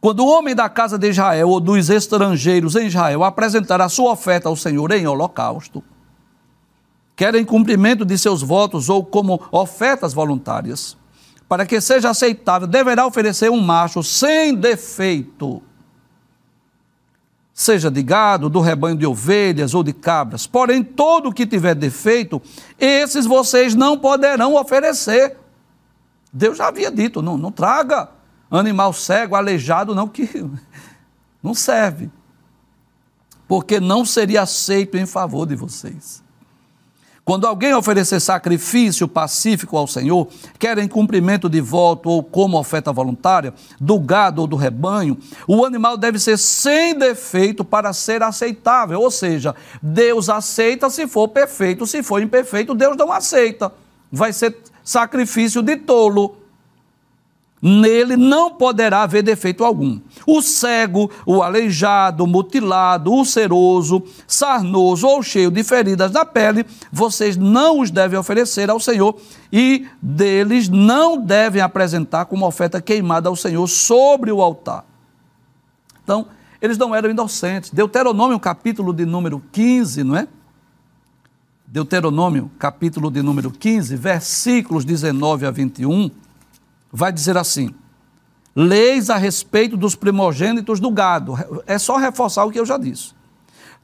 Quando 0.01 0.21
o 0.21 0.27
homem 0.27 0.55
da 0.55 0.71
casa 0.71 0.97
de 0.97 1.11
Israel 1.11 1.51
ou 1.51 1.61
dos 1.61 1.91
estrangeiros 1.91 2.75
em 2.75 2.87
Israel 2.87 3.23
apresentar 3.23 3.83
a 3.83 3.91
sua 3.91 4.13
oferta 4.13 4.49
ao 4.49 4.57
Senhor 4.57 4.91
em 4.93 5.07
holocausto, 5.07 5.85
quer 7.15 7.35
em 7.35 7.45
cumprimento 7.45 8.03
de 8.03 8.17
seus 8.17 8.41
votos 8.41 8.89
ou 8.89 9.05
como 9.05 9.43
ofertas 9.53 10.15
voluntárias, 10.15 10.97
para 11.49 11.65
que 11.65 11.81
seja 11.81 12.11
aceitável, 12.11 12.67
deverá 12.67 13.07
oferecer 13.07 13.51
um 13.51 13.61
macho 13.61 14.03
sem 14.03 14.55
defeito, 14.55 15.63
seja 17.53 17.91
de 17.91 18.03
gado, 18.03 18.51
do 18.51 18.61
rebanho 18.61 18.97
de 18.97 19.07
ovelhas 19.07 19.73
ou 19.73 19.83
de 19.83 19.93
cabras. 19.93 20.47
Porém, 20.47 20.83
todo 20.83 21.29
o 21.29 21.33
que 21.33 21.47
tiver 21.47 21.75
defeito, 21.75 22.43
esses 22.79 23.27
vocês 23.27 23.75
não 23.75 23.99
poderão 23.99 24.55
oferecer. 24.55 25.37
Deus 26.33 26.59
já 26.59 26.69
havia 26.69 26.91
dito: 26.91 27.23
não, 27.23 27.39
não 27.39 27.53
traga 27.53 28.11
animal 28.51 28.93
cego, 28.93 29.37
aleijado, 29.37 29.95
não, 29.95 30.09
que 30.09 30.29
não 31.43 31.55
serve. 31.55 32.11
Porque 33.47 33.79
não 33.79 34.05
seria 34.05 34.43
aceito 34.43 34.97
em 34.97 35.07
favor 35.07 35.47
de 35.47 35.55
vocês. 35.55 36.26
Quando 37.27 37.45
alguém 37.45 37.75
oferecer 37.75 38.21
sacrifício 38.21 39.09
pacífico 39.09 39.77
ao 39.77 39.89
Senhor, 39.89 40.29
quer 40.61 40.79
em 40.79 40.87
cumprimento 40.87 41.49
de 41.49 41.61
voto 41.61 42.09
ou 42.09 42.23
como 42.23 42.57
oferta 42.57 42.93
voluntária, 42.93 43.53
do 43.81 43.99
gado 43.99 44.43
ou 44.43 44.47
do 44.47 44.55
rebanho, 44.55 45.19
o 45.45 45.65
animal 45.65 45.97
deve 45.97 46.21
ser 46.21 46.39
sem 46.39 46.97
defeito 46.97 47.65
para 47.65 47.93
ser 47.93 48.23
aceitável. 48.23 49.01
Ou 49.01 49.11
seja, 49.11 49.57
Deus 49.83 50.29
aceita 50.29 50.89
se 50.89 51.09
for 51.09 51.27
perfeito, 51.27 51.85
se 51.85 52.01
for 52.01 52.23
imperfeito, 52.23 52.77
Deus 52.77 52.97
não 52.97 53.11
aceita. 53.11 53.73
Vai 54.13 54.33
ser 54.33 54.57
sacrifício 54.85 55.63
de 55.63 55.79
tolo 55.79 56.37
nele 57.67 58.17
não 58.17 58.55
poderá 58.55 59.03
haver 59.03 59.23
defeito 59.23 59.65
algum. 59.65 60.01
O 60.25 60.41
cego, 60.41 61.11
o 61.27 61.43
aleijado, 61.43 62.23
o 62.23 62.27
mutilado, 62.27 63.13
o 63.13 63.25
seroso, 63.25 64.05
sarnoso 64.27 65.07
ou 65.07 65.23
cheio 65.23 65.51
de 65.51 65.65
feridas 65.65 66.13
na 66.13 66.25
pele, 66.25 66.65
vocês 66.93 67.37
não 67.37 67.81
os 67.81 67.91
devem 67.91 68.19
oferecer 68.19 68.71
ao 68.71 68.79
Senhor 68.79 69.17
e 69.53 69.87
deles 70.01 70.69
não 70.69 71.21
devem 71.21 71.61
apresentar 71.61 72.27
como 72.27 72.47
oferta 72.47 72.81
queimada 72.81 73.29
ao 73.29 73.35
Senhor 73.35 73.67
sobre 73.67 74.31
o 74.31 74.41
altar. 74.41 74.85
Então, 76.05 76.27
eles 76.63 76.79
não 76.79 76.95
eram 76.95 77.11
inocentes. 77.11 77.71
Deuteronômio, 77.71 78.39
capítulo 78.39 78.93
de 78.93 79.05
número 79.05 79.43
15, 79.51 80.05
não 80.05 80.17
é? 80.17 80.29
Deuteronômio, 81.67 82.49
capítulo 82.61 83.11
de 83.11 83.23
número 83.23 83.51
15, 83.51 83.97
versículos 83.97 84.85
19 84.85 85.47
a 85.47 85.51
21 85.51 86.11
vai 86.93 87.13
dizer 87.13 87.37
assim: 87.37 87.75
leis 88.55 89.11
a 89.11 89.17
respeito 89.17 89.77
dos 89.77 89.95
primogênitos 89.95 90.81
do 90.81 90.91
gado. 90.91 91.37
É 91.67 91.79
só 91.79 91.97
reforçar 91.97 92.45
o 92.45 92.51
que 92.51 92.59
eu 92.59 92.67
já 92.67 92.79
disse. 92.79 93.15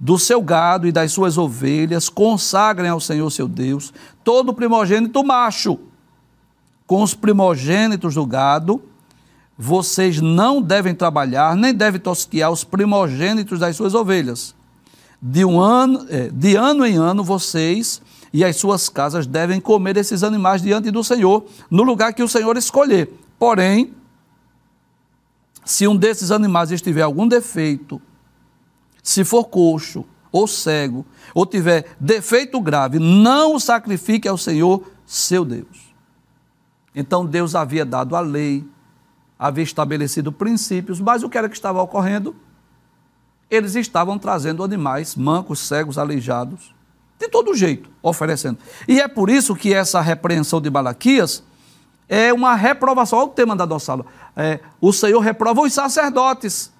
Do 0.01 0.19
seu 0.19 0.43
gado 0.43 0.87
e 0.87 0.93
das 0.93 1.13
suas 1.13 1.39
ovelhas, 1.39 2.09
consagrem 2.09 2.91
ao 2.91 2.99
Senhor 2.99 3.31
seu 3.31 3.47
Deus 3.47 3.93
todo 4.25 4.55
primogênito 4.55 5.23
macho. 5.23 5.79
Com 6.87 7.03
os 7.03 7.15
primogênitos 7.15 8.15
do 8.15 8.27
gado, 8.27 8.83
vocês 9.57 10.21
não 10.21 10.61
devem 10.61 10.95
trabalhar, 10.95 11.55
nem 11.55 11.73
devem 11.73 12.01
tosquiar 12.01 12.51
os 12.51 12.65
primogênitos 12.65 13.61
das 13.61 13.77
suas 13.77 13.95
ovelhas. 13.95 14.55
De, 15.21 15.45
um 15.45 15.61
ano, 15.61 16.05
é, 16.09 16.29
de 16.31 16.57
ano 16.57 16.85
em 16.85 16.97
ano, 16.97 17.23
vocês 17.23 18.03
e 18.33 18.45
as 18.45 18.57
suas 18.57 18.89
casas 18.89 19.27
devem 19.27 19.61
comer 19.61 19.97
esses 19.97 20.23
animais 20.23 20.63
diante 20.63 20.91
do 20.91 21.05
Senhor, 21.05 21.45
no 21.71 21.83
lugar 21.83 22.15
que 22.15 22.23
o 22.23 22.29
Senhor 22.29 22.57
escolher. 22.57 23.13
Porém, 23.39 23.95
se 25.65 25.87
um 25.87 25.95
desses 25.95 26.31
animais 26.31 26.71
estiver 26.71 27.03
algum 27.03 27.29
defeito, 27.29 28.01
se 29.03 29.25
for 29.25 29.45
coxo 29.45 30.05
ou 30.31 30.47
cego, 30.47 31.05
ou 31.35 31.45
tiver 31.45 31.95
defeito 32.01 32.59
grave, 32.61 32.99
não 32.99 33.55
o 33.55 33.61
sacrifique 33.61 34.27
ao 34.27 34.39
Senhor, 34.39 34.83
seu 35.05 35.45
Deus. 35.45 35.93
Então 36.95 37.27
Deus 37.27 37.55
havia 37.55 37.85
dado 37.85 38.17
a 38.17 38.21
lei, 38.21 38.65
havia 39.39 39.65
estabelecido 39.65 40.33
princípios, 40.33 41.01
mas 41.01 41.23
o 41.23 41.29
que 41.29 41.37
era 41.37 41.49
que 41.49 41.55
estava 41.55 41.83
ocorrendo? 41.83 42.35
Eles 43.51 43.75
estavam 43.75 44.19
trazendo 44.19 44.65
animais 44.65 45.15
mancos, 45.15 45.59
cegos, 45.59 45.99
aleijados, 45.99 46.75
de 47.23 47.29
todo 47.29 47.55
jeito, 47.55 47.89
oferecendo. 48.03 48.59
E 48.87 49.01
é 49.01 49.07
por 49.07 49.31
isso 49.31 49.55
que 49.55 49.73
essa 49.73 50.01
repreensão 50.01 50.61
de 50.61 50.69
Balaquias 50.69 51.43
é 52.09 52.33
uma 52.33 52.55
reprovação. 52.55 53.19
Olha 53.21 53.29
o 53.29 53.31
tema 53.31 53.55
da 53.55 53.65
aula. 53.65 54.05
É, 54.37 54.61
o 54.81 54.93
Senhor 54.93 55.21
reprova 55.21 55.61
os 55.61 55.73
sacerdotes, 55.73 56.73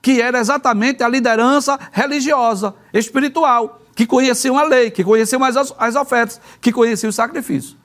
que 0.00 0.20
era 0.20 0.38
exatamente 0.38 1.02
a 1.02 1.08
liderança 1.08 1.78
religiosa, 1.92 2.74
espiritual, 2.92 3.80
que 3.94 4.06
conheciam 4.06 4.58
a 4.58 4.64
lei, 4.64 4.90
que 4.90 5.04
conheciam 5.04 5.44
as, 5.44 5.56
as 5.78 5.94
ofertas, 5.94 6.40
que 6.60 6.72
conheciam 6.72 7.10
o 7.10 7.12
sacrifício. 7.12 7.76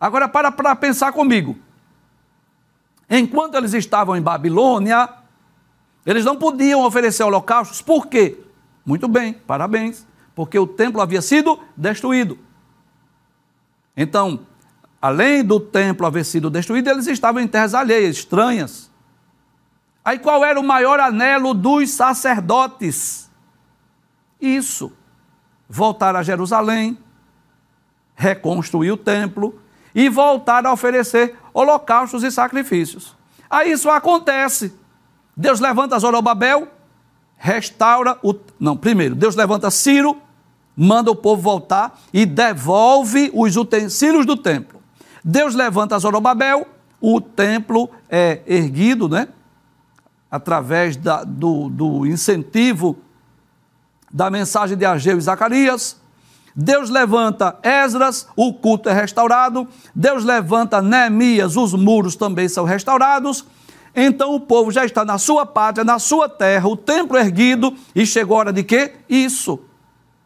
Agora, 0.00 0.28
para 0.28 0.52
para 0.52 0.76
pensar 0.76 1.12
comigo. 1.12 1.58
Enquanto 3.10 3.56
eles 3.56 3.74
estavam 3.74 4.16
em 4.16 4.22
Babilônia, 4.22 5.08
eles 6.06 6.24
não 6.24 6.36
podiam 6.36 6.84
oferecer 6.84 7.24
holocaustos, 7.24 7.82
por 7.82 8.06
quê? 8.06 8.38
Muito 8.86 9.08
bem, 9.08 9.32
parabéns 9.32 10.06
porque 10.34 10.58
o 10.58 10.66
templo 10.66 11.00
havia 11.00 11.22
sido 11.22 11.60
destruído. 11.76 12.38
Então, 13.96 14.40
além 15.00 15.44
do 15.44 15.60
templo 15.60 16.06
haver 16.06 16.24
sido 16.24 16.50
destruído, 16.50 16.90
eles 16.90 17.06
estavam 17.06 17.40
em 17.40 17.46
terras 17.46 17.74
alheias, 17.74 18.16
estranhas. 18.16 18.90
Aí 20.04 20.18
qual 20.18 20.44
era 20.44 20.58
o 20.58 20.64
maior 20.64 21.00
anelo 21.00 21.54
dos 21.54 21.90
sacerdotes? 21.90 23.30
Isso. 24.40 24.92
Voltar 25.68 26.14
a 26.14 26.22
Jerusalém, 26.22 26.98
reconstruir 28.14 28.90
o 28.90 28.96
templo 28.96 29.58
e 29.94 30.08
voltar 30.08 30.66
a 30.66 30.72
oferecer 30.72 31.36
holocaustos 31.54 32.22
e 32.22 32.30
sacrifícios. 32.30 33.16
Aí 33.48 33.70
isso 33.70 33.88
acontece. 33.88 34.74
Deus 35.36 35.60
levanta 35.60 35.98
Zorobabel, 35.98 36.68
restaura 37.36 38.18
o. 38.22 38.34
Não, 38.58 38.76
primeiro, 38.76 39.14
Deus 39.14 39.34
levanta 39.34 39.70
Ciro, 39.70 40.20
manda 40.76 41.10
o 41.10 41.16
povo 41.16 41.40
voltar 41.40 42.00
e 42.12 42.26
devolve 42.26 43.30
os 43.34 43.56
utensílios 43.56 44.26
do 44.26 44.36
templo. 44.36 44.80
Deus 45.24 45.54
levanta 45.54 45.98
Zorobabel, 45.98 46.66
o 47.00 47.20
templo 47.20 47.88
é 48.10 48.40
erguido, 48.46 49.08
né? 49.08 49.28
Através 50.30 50.96
da, 50.96 51.22
do, 51.22 51.68
do 51.68 52.06
incentivo 52.06 52.96
da 54.12 54.30
mensagem 54.30 54.76
de 54.76 54.84
Ageu 54.84 55.18
e 55.18 55.20
Zacarias. 55.20 55.96
Deus 56.56 56.88
levanta 56.88 57.58
Esdras, 57.62 58.28
o 58.36 58.52
culto 58.52 58.88
é 58.88 58.92
restaurado. 58.92 59.66
Deus 59.94 60.24
levanta 60.24 60.80
Neemias, 60.80 61.56
os 61.56 61.72
muros 61.74 62.16
também 62.16 62.48
são 62.48 62.64
restaurados. 62.64 63.44
Então 63.94 64.34
o 64.34 64.40
povo 64.40 64.70
já 64.70 64.84
está 64.84 65.04
na 65.04 65.18
sua 65.18 65.46
pátria, 65.46 65.84
na 65.84 65.98
sua 65.98 66.28
terra, 66.28 66.68
o 66.68 66.76
templo 66.76 67.16
erguido, 67.16 67.74
e 67.94 68.04
chegou 68.04 68.36
a 68.36 68.40
hora 68.40 68.52
de 68.52 68.64
quê? 68.64 68.94
Isso 69.08 69.60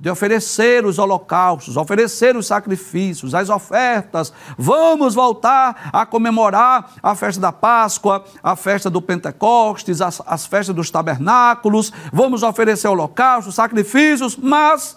de 0.00 0.08
oferecer 0.08 0.86
os 0.86 0.98
holocaustos, 0.98 1.76
oferecer 1.76 2.36
os 2.36 2.46
sacrifícios, 2.46 3.34
as 3.34 3.50
ofertas. 3.50 4.32
Vamos 4.56 5.14
voltar 5.14 5.90
a 5.92 6.06
comemorar 6.06 6.92
a 7.02 7.14
festa 7.16 7.40
da 7.40 7.50
Páscoa, 7.50 8.24
a 8.40 8.54
festa 8.54 8.88
do 8.88 9.02
Pentecostes, 9.02 10.00
as, 10.00 10.22
as 10.24 10.46
festas 10.46 10.74
dos 10.74 10.90
tabernáculos. 10.90 11.92
Vamos 12.12 12.44
oferecer 12.44 12.86
holocaustos, 12.86 13.56
sacrifícios, 13.56 14.36
mas 14.36 14.96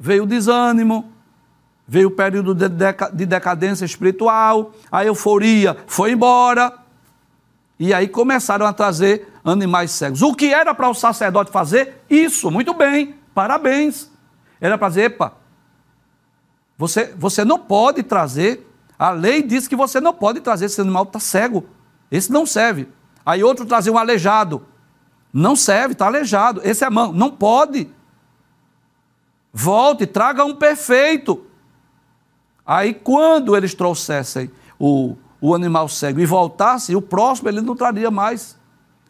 veio 0.00 0.22
o 0.22 0.26
desânimo, 0.26 1.12
veio 1.86 2.08
o 2.08 2.12
período 2.12 2.54
de, 2.54 2.68
deca, 2.70 3.10
de 3.12 3.26
decadência 3.26 3.84
espiritual, 3.84 4.72
a 4.90 5.04
euforia 5.04 5.76
foi 5.86 6.12
embora. 6.12 6.72
E 7.78 7.92
aí 7.92 8.08
começaram 8.08 8.64
a 8.64 8.72
trazer 8.72 9.28
animais 9.44 9.90
cegos. 9.90 10.22
O 10.22 10.34
que 10.34 10.54
era 10.54 10.74
para 10.74 10.88
o 10.88 10.94
sacerdote 10.94 11.50
fazer? 11.50 12.00
Isso, 12.08 12.50
muito 12.50 12.72
bem, 12.72 13.16
parabéns. 13.34 14.11
Era 14.62 14.78
para 14.78 14.90
dizer, 14.90 15.02
epa, 15.06 15.32
você, 16.78 17.12
você 17.18 17.44
não 17.44 17.58
pode 17.58 18.04
trazer, 18.04 18.64
a 18.96 19.10
lei 19.10 19.42
diz 19.42 19.66
que 19.66 19.74
você 19.74 20.00
não 20.00 20.14
pode 20.14 20.40
trazer, 20.40 20.66
esse 20.66 20.80
animal 20.80 21.02
está 21.02 21.18
cego, 21.18 21.66
esse 22.12 22.30
não 22.30 22.46
serve. 22.46 22.88
Aí 23.26 23.42
outro 23.42 23.66
trazer 23.66 23.90
um 23.90 23.98
aleijado, 23.98 24.64
não 25.32 25.56
serve, 25.56 25.94
está 25.94 26.06
aleijado, 26.06 26.60
esse 26.62 26.84
é 26.84 26.88
mão, 26.88 27.12
não 27.12 27.28
pode. 27.28 27.90
Volte, 29.52 30.06
traga 30.06 30.44
um 30.44 30.54
perfeito. 30.54 31.44
Aí 32.64 32.94
quando 32.94 33.56
eles 33.56 33.74
trouxessem 33.74 34.48
o, 34.78 35.16
o 35.40 35.56
animal 35.56 35.88
cego 35.88 36.20
e 36.20 36.26
voltassem, 36.26 36.94
o 36.94 37.02
próximo 37.02 37.48
ele 37.48 37.60
não 37.60 37.74
traria 37.74 38.12
mais. 38.12 38.56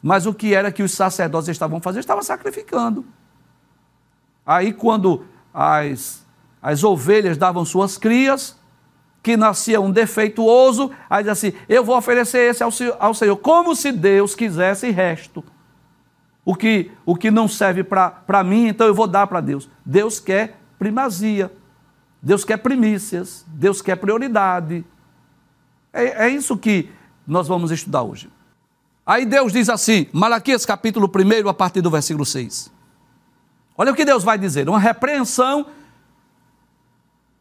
Mas 0.03 0.25
o 0.25 0.33
que 0.33 0.55
era 0.55 0.73
que 0.73 0.83
os 0.83 0.93
sacerdotes 0.93 1.51
estavam 1.51 1.79
fazendo? 1.79 2.01
Estavam 2.01 2.23
sacrificando. 2.23 3.05
Aí 4.45 4.73
quando 4.73 5.27
as, 5.53 6.25
as 6.61 6.85
ovelhas 6.85 7.37
davam 7.37 7.65
suas 7.65 7.99
crias, 7.99 8.57
que 9.23 9.37
nascia 9.37 9.81
um 9.81 9.91
defeituoso, 9.91 10.91
aí 11.09 11.23
diz 11.23 11.33
assim: 11.33 11.53
Eu 11.69 11.85
vou 11.85 11.97
oferecer 11.97 12.51
esse 12.51 12.63
ao, 12.63 12.71
ao 12.99 13.15
Senhor, 13.15 13.37
como 13.37 13.77
se 13.77 13.93
Deus 13.93 14.35
quisesse 14.35 14.91
resto. 14.91 15.45
O 16.45 16.57
que, 16.57 16.91
o 17.07 17.15
que 17.15 17.31
não 17.31 17.47
serve 17.47 17.85
para 17.85 18.43
mim, 18.45 18.67
então 18.67 18.87
eu 18.87 18.95
vou 18.95 19.07
dar 19.07 19.29
para 19.29 19.41
Deus. 19.41 19.71
Deus 19.87 20.19
quer 20.19 20.59
primazia. 20.77 21.53
Deus 22.21 22.45
quer 22.45 22.57
primícias, 22.57 23.45
Deus 23.47 23.81
quer 23.81 23.97
prioridade. 23.97 24.85
É, 25.93 26.27
é 26.27 26.29
isso 26.29 26.57
que 26.57 26.89
nós 27.27 27.47
vamos 27.47 27.71
estudar 27.71 28.03
hoje. 28.03 28.29
Aí 29.05 29.27
Deus 29.27 29.53
diz 29.53 29.69
assim, 29.69 30.07
Malaquias 30.13 30.65
capítulo 30.65 31.09
1, 31.09 31.49
a 31.49 31.55
partir 31.55 31.81
do 31.81 31.91
versículo 31.91 32.25
6. 32.25 32.72
Olha 33.77 33.93
o 33.93 33.95
que 33.95 34.05
Deus 34.05 34.23
vai 34.25 34.39
dizer: 34.39 34.69
uma 34.69 34.79
repreensão 34.79 35.67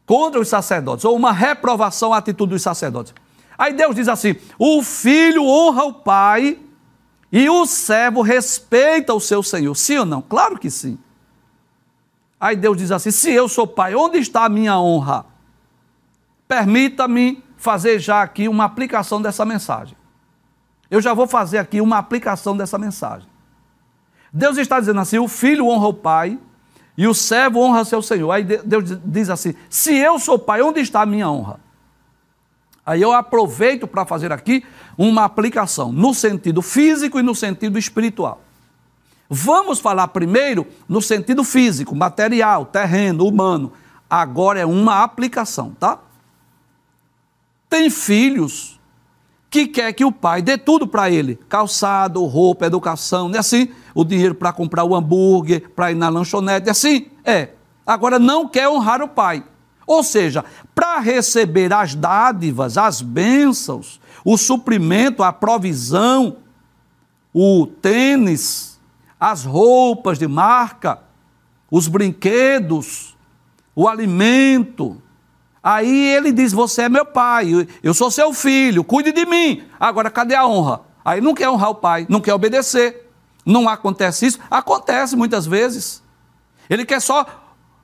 contra 0.06 0.40
os 0.40 0.48
sacerdotes, 0.48 1.04
ou 1.04 1.16
uma 1.16 1.32
reprovação 1.32 2.12
à 2.12 2.18
atitude 2.18 2.52
dos 2.52 2.62
sacerdotes. 2.62 3.14
Aí 3.56 3.72
Deus 3.72 3.94
diz 3.94 4.08
assim: 4.08 4.34
o 4.58 4.82
filho 4.82 5.44
honra 5.44 5.84
o 5.84 5.94
pai 5.94 6.58
e 7.30 7.48
o 7.48 7.64
servo 7.66 8.22
respeita 8.22 9.14
o 9.14 9.20
seu 9.20 9.42
senhor. 9.42 9.74
Sim 9.74 9.98
ou 9.98 10.06
não? 10.06 10.22
Claro 10.22 10.58
que 10.58 10.70
sim. 10.70 10.98
Aí 12.40 12.56
Deus 12.56 12.76
diz 12.76 12.90
assim: 12.90 13.10
se 13.10 13.30
eu 13.30 13.48
sou 13.48 13.66
pai, 13.66 13.94
onde 13.94 14.18
está 14.18 14.44
a 14.44 14.48
minha 14.48 14.78
honra? 14.78 15.24
Permita-me 16.48 17.42
fazer 17.56 17.98
já 17.98 18.22
aqui 18.22 18.48
uma 18.48 18.64
aplicação 18.64 19.22
dessa 19.22 19.44
mensagem. 19.44 19.96
Eu 20.90 21.00
já 21.00 21.14
vou 21.14 21.26
fazer 21.26 21.58
aqui 21.58 21.80
uma 21.80 21.96
aplicação 21.96 22.54
dessa 22.56 22.76
mensagem. 22.76 23.31
Deus 24.32 24.56
está 24.56 24.80
dizendo 24.80 25.00
assim: 25.00 25.18
o 25.18 25.28
filho 25.28 25.66
honra 25.66 25.88
o 25.88 25.94
pai 25.94 26.38
e 26.96 27.06
o 27.06 27.14
servo 27.14 27.60
honra 27.60 27.84
seu 27.84 28.00
senhor. 28.00 28.30
Aí 28.30 28.44
Deus 28.44 28.98
diz 29.04 29.28
assim: 29.28 29.54
se 29.68 29.94
eu 29.94 30.18
sou 30.18 30.38
pai, 30.38 30.62
onde 30.62 30.80
está 30.80 31.02
a 31.02 31.06
minha 31.06 31.30
honra? 31.30 31.60
Aí 32.84 33.00
eu 33.00 33.12
aproveito 33.12 33.86
para 33.86 34.04
fazer 34.04 34.32
aqui 34.32 34.64
uma 34.98 35.24
aplicação 35.24 35.92
no 35.92 36.12
sentido 36.12 36.60
físico 36.60 37.18
e 37.18 37.22
no 37.22 37.34
sentido 37.34 37.78
espiritual. 37.78 38.42
Vamos 39.28 39.78
falar 39.78 40.08
primeiro 40.08 40.66
no 40.88 41.00
sentido 41.00 41.44
físico, 41.44 41.94
material, 41.94 42.66
terreno, 42.66 43.26
humano. 43.26 43.72
Agora 44.10 44.58
é 44.60 44.66
uma 44.66 45.02
aplicação, 45.02 45.74
tá? 45.78 45.98
Tem 47.70 47.88
filhos 47.88 48.78
que 49.52 49.66
quer 49.66 49.92
que 49.92 50.02
o 50.02 50.10
pai 50.10 50.40
dê 50.40 50.56
tudo 50.56 50.86
para 50.86 51.10
ele: 51.10 51.38
calçado, 51.46 52.24
roupa, 52.24 52.64
educação, 52.64 53.28
não 53.28 53.36
é 53.36 53.38
assim? 53.38 53.68
O 53.94 54.02
dinheiro 54.02 54.34
para 54.34 54.50
comprar 54.50 54.82
o 54.82 54.96
hambúrguer, 54.96 55.68
para 55.76 55.92
ir 55.92 55.94
na 55.94 56.08
lanchonete, 56.08 56.68
é 56.68 56.70
assim? 56.70 57.08
É. 57.22 57.50
Agora 57.86 58.18
não 58.18 58.48
quer 58.48 58.66
honrar 58.66 59.02
o 59.02 59.08
pai. 59.08 59.44
Ou 59.86 60.02
seja, 60.02 60.42
para 60.74 60.98
receber 61.00 61.70
as 61.70 61.94
dádivas, 61.94 62.78
as 62.78 63.02
bênçãos, 63.02 64.00
o 64.24 64.38
suprimento, 64.38 65.22
a 65.22 65.30
provisão, 65.30 66.38
o 67.34 67.66
tênis, 67.66 68.80
as 69.20 69.44
roupas 69.44 70.18
de 70.18 70.26
marca, 70.26 71.00
os 71.70 71.88
brinquedos, 71.88 73.14
o 73.76 73.86
alimento. 73.86 75.02
Aí 75.62 76.08
ele 76.08 76.32
diz: 76.32 76.52
Você 76.52 76.82
é 76.82 76.88
meu 76.88 77.04
pai, 77.04 77.68
eu 77.82 77.94
sou 77.94 78.10
seu 78.10 78.32
filho, 78.34 78.82
cuide 78.82 79.12
de 79.12 79.24
mim. 79.24 79.62
Agora, 79.78 80.10
cadê 80.10 80.34
a 80.34 80.46
honra? 80.46 80.80
Aí 81.04 81.20
não 81.20 81.34
quer 81.34 81.48
honrar 81.48 81.70
o 81.70 81.74
pai, 81.74 82.06
não 82.08 82.20
quer 82.20 82.34
obedecer. 82.34 83.10
Não 83.44 83.68
acontece 83.68 84.26
isso? 84.26 84.38
Acontece 84.50 85.16
muitas 85.16 85.46
vezes. 85.46 86.02
Ele 86.70 86.84
quer 86.84 87.00
só 87.00 87.26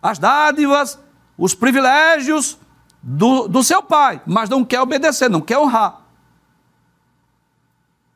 as 0.02 0.18
dádivas, 0.18 0.98
os 1.36 1.54
privilégios 1.54 2.58
do, 3.02 3.48
do 3.48 3.62
seu 3.62 3.82
pai, 3.82 4.20
mas 4.26 4.48
não 4.48 4.64
quer 4.64 4.80
obedecer, 4.80 5.28
não 5.28 5.40
quer 5.40 5.58
honrar. 5.58 6.02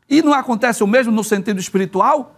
E 0.09 0.23
não 0.23 0.35
acontece 0.35 0.85
o 0.85 0.87
mesmo 0.87 1.13
no 1.13 1.25
sentido 1.25 1.59
espiritual? 1.59 2.37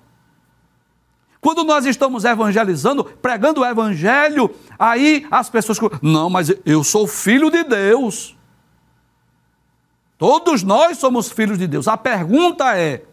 Quando 1.45 1.63
nós 1.63 1.85
estamos 1.85 2.25
evangelizando, 2.25 3.05
pregando 3.05 3.61
o 3.61 3.67
evangelho, 3.67 4.51
aí 4.79 5.27
as 5.31 5.51
pessoas. 5.51 5.79
Não, 6.01 6.31
mas 6.31 6.51
eu 6.65 6.83
sou 6.83 7.07
filho 7.07 7.51
de 7.51 7.63
Deus. 7.63 8.35
Todos 10.17 10.63
nós 10.63 10.97
somos 10.97 11.31
filhos 11.31 11.59
de 11.59 11.67
Deus. 11.67 11.87
A 11.87 11.99
pergunta 11.99 12.75
é: 12.79 13.05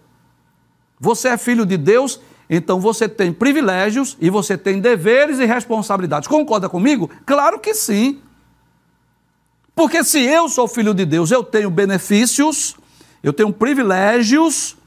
você 0.98 1.28
é 1.28 1.38
filho 1.38 1.66
de 1.66 1.76
Deus 1.76 2.22
então 2.54 2.82
você 2.82 3.10
tem 3.10 3.34
privilégios 3.34 4.18
e 4.20 4.30
você 4.30 4.58
tem 4.58 4.80
deveres 4.80 5.40
e 5.40 5.46
responsabilidades. 5.46 6.28
Concorda 6.28 6.70
comigo? 6.70 7.10
Claro 7.26 7.60
que 7.60 7.74
sim. 7.74 8.22
Porque 9.76 10.06
se 10.06 10.20
eu 10.20 10.48
sou 10.48 10.70
filho 10.70 10.94
de 10.94 11.06
Deus, 11.06 11.32
eu 11.32 11.46
tenho 11.46 11.70
benefícios, 11.70 12.78
eu 13.22 13.34
tenho 13.34 13.52
privilégios. 13.52 14.78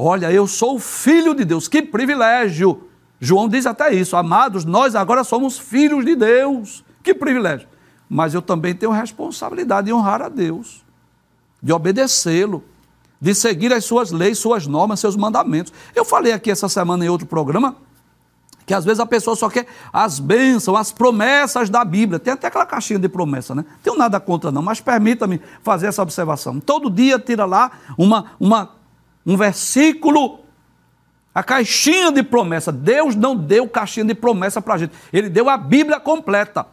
Olha, 0.00 0.30
eu 0.30 0.46
sou 0.46 0.78
filho 0.78 1.34
de 1.34 1.44
Deus, 1.44 1.66
que 1.66 1.82
privilégio! 1.82 2.88
João 3.18 3.48
diz 3.48 3.66
até 3.66 3.92
isso, 3.92 4.16
amados, 4.16 4.64
nós 4.64 4.94
agora 4.94 5.24
somos 5.24 5.58
filhos 5.58 6.04
de 6.04 6.14
Deus, 6.14 6.84
que 7.02 7.12
privilégio! 7.12 7.66
Mas 8.08 8.32
eu 8.32 8.40
também 8.40 8.72
tenho 8.76 8.92
responsabilidade 8.92 9.86
de 9.88 9.92
honrar 9.92 10.22
a 10.22 10.28
Deus, 10.28 10.84
de 11.60 11.72
obedecê-lo 11.72 12.62
de 13.20 13.34
seguir 13.34 13.72
as 13.72 13.84
suas 13.84 14.12
leis, 14.12 14.38
suas 14.38 14.68
normas, 14.68 15.00
seus 15.00 15.16
mandamentos. 15.16 15.72
Eu 15.94 16.04
falei 16.04 16.32
aqui 16.32 16.50
essa 16.50 16.68
semana 16.68 17.04
em 17.04 17.08
outro 17.08 17.26
programa 17.26 17.76
que 18.64 18.74
às 18.74 18.84
vezes 18.84 19.00
a 19.00 19.06
pessoa 19.06 19.34
só 19.34 19.48
quer 19.48 19.66
as 19.90 20.20
bênçãos, 20.20 20.78
as 20.78 20.92
promessas 20.92 21.70
da 21.70 21.82
Bíblia. 21.82 22.18
Tem 22.18 22.34
até 22.34 22.48
aquela 22.48 22.66
caixinha 22.66 22.98
de 22.98 23.08
promessa, 23.08 23.54
né? 23.54 23.64
Tenho 23.82 23.96
nada 23.96 24.20
contra 24.20 24.52
não, 24.52 24.60
mas 24.60 24.78
permita-me 24.78 25.40
fazer 25.62 25.86
essa 25.86 26.02
observação. 26.02 26.60
Todo 26.60 26.90
dia 26.90 27.18
tira 27.18 27.46
lá 27.46 27.72
uma, 27.96 28.26
uma, 28.38 28.77
um 29.28 29.36
versículo, 29.36 30.40
a 31.32 31.44
caixinha 31.44 32.10
de 32.10 32.24
promessa. 32.24 32.72
Deus 32.72 33.14
não 33.14 33.36
deu 33.36 33.68
caixinha 33.68 34.06
de 34.06 34.14
promessa 34.14 34.60
para 34.60 34.74
a 34.74 34.78
gente. 34.78 34.92
Ele 35.12 35.28
deu 35.28 35.48
a 35.48 35.56
Bíblia 35.56 36.00
completa, 36.00 36.66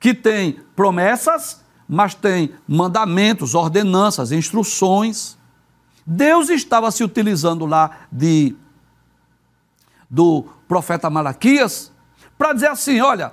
que 0.00 0.14
tem 0.14 0.60
promessas 0.74 1.64
mas 1.88 2.14
tem 2.14 2.54
mandamentos, 2.66 3.54
ordenanças, 3.54 4.32
instruções. 4.32 5.36
Deus 6.06 6.48
estava 6.48 6.90
se 6.90 7.04
utilizando 7.04 7.66
lá 7.66 8.06
de 8.10 8.56
do 10.08 10.46
profeta 10.68 11.10
Malaquias 11.10 11.92
para 12.38 12.52
dizer 12.52 12.68
assim: 12.68 13.00
olha, 13.00 13.32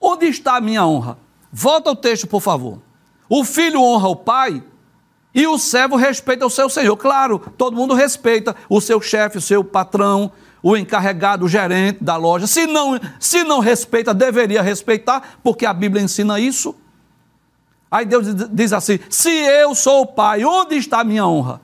onde 0.00 0.26
está 0.26 0.56
a 0.56 0.60
minha 0.60 0.86
honra? 0.86 1.18
Volta 1.52 1.90
ao 1.90 1.96
texto, 1.96 2.26
por 2.26 2.40
favor. 2.40 2.80
O 3.28 3.44
filho 3.44 3.80
honra 3.80 4.08
o 4.08 4.16
pai 4.16 4.62
e 5.34 5.46
o 5.46 5.58
servo 5.58 5.96
respeita 5.96 6.46
o 6.46 6.50
seu 6.50 6.68
senhor. 6.68 6.96
Claro, 6.96 7.40
todo 7.58 7.76
mundo 7.76 7.92
respeita 7.92 8.54
o 8.68 8.80
seu 8.80 9.00
chefe, 9.00 9.38
o 9.38 9.42
seu 9.42 9.64
patrão, 9.64 10.30
o 10.62 10.76
encarregado, 10.76 11.44
o 11.44 11.48
gerente 11.48 12.02
da 12.02 12.16
loja. 12.16 12.46
Se 12.46 12.66
não, 12.66 12.98
se 13.18 13.42
não 13.42 13.58
respeita, 13.58 14.14
deveria 14.14 14.62
respeitar, 14.62 15.38
porque 15.42 15.66
a 15.66 15.74
Bíblia 15.74 16.04
ensina 16.04 16.38
isso. 16.38 16.74
Aí 17.90 18.06
Deus 18.06 18.26
diz 18.50 18.72
assim: 18.72 18.98
se 19.10 19.28
eu 19.28 19.74
sou 19.74 20.02
o 20.02 20.06
Pai, 20.06 20.44
onde 20.44 20.76
está 20.76 21.00
a 21.00 21.04
minha 21.04 21.26
honra? 21.26 21.60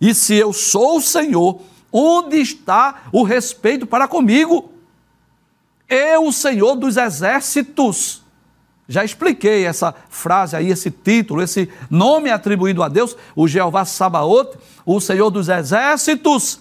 E 0.00 0.14
se 0.14 0.34
eu 0.34 0.52
sou 0.52 0.98
o 0.98 1.02
Senhor, 1.02 1.60
onde 1.92 2.36
está 2.36 3.02
o 3.12 3.22
respeito 3.24 3.86
para 3.86 4.06
comigo? 4.06 4.72
Eu, 5.88 6.26
o 6.26 6.32
Senhor 6.32 6.76
dos 6.76 6.96
exércitos. 6.96 8.21
Já 8.88 9.04
expliquei 9.04 9.64
essa 9.64 9.94
frase 10.10 10.56
aí, 10.56 10.70
esse 10.70 10.90
título, 10.90 11.42
esse 11.42 11.68
nome 11.88 12.30
atribuído 12.30 12.82
a 12.82 12.88
Deus, 12.88 13.16
o 13.34 13.46
Jeová 13.46 13.84
Sabaote, 13.84 14.58
o 14.84 15.00
Senhor 15.00 15.30
dos 15.30 15.48
exércitos, 15.48 16.60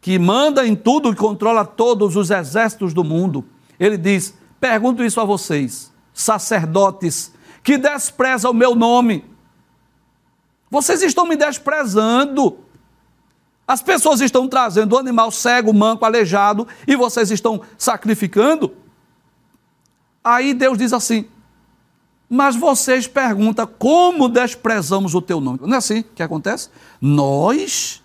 que 0.00 0.18
manda 0.18 0.66
em 0.66 0.76
tudo 0.76 1.10
e 1.10 1.16
controla 1.16 1.64
todos 1.64 2.16
os 2.16 2.30
exércitos 2.30 2.92
do 2.92 3.02
mundo. 3.02 3.44
Ele 3.80 3.96
diz: 3.96 4.34
pergunto 4.60 5.02
isso 5.02 5.20
a 5.20 5.24
vocês, 5.24 5.92
sacerdotes 6.12 7.32
que 7.68 7.76
despreza 7.76 8.48
o 8.48 8.54
meu 8.54 8.74
nome. 8.74 9.24
Vocês 10.70 11.02
estão 11.02 11.26
me 11.26 11.36
desprezando. 11.36 12.60
As 13.66 13.82
pessoas 13.82 14.22
estão 14.22 14.48
trazendo 14.48 14.94
o 14.94 14.98
animal 14.98 15.30
cego, 15.30 15.70
manco, 15.74 16.02
aleijado 16.02 16.66
e 16.86 16.96
vocês 16.96 17.30
estão 17.30 17.60
sacrificando. 17.76 18.74
Aí 20.24 20.54
Deus 20.54 20.78
diz 20.78 20.94
assim: 20.94 21.28
Mas 22.28 22.56
vocês 22.56 23.06
perguntam 23.06 23.66
como 23.66 24.28
desprezamos 24.28 25.14
o 25.14 25.22
teu 25.22 25.40
nome. 25.40 25.60
Não 25.62 25.74
é 25.74 25.78
assim 25.78 26.02
que 26.14 26.22
acontece? 26.22 26.68
Nós, 27.00 28.02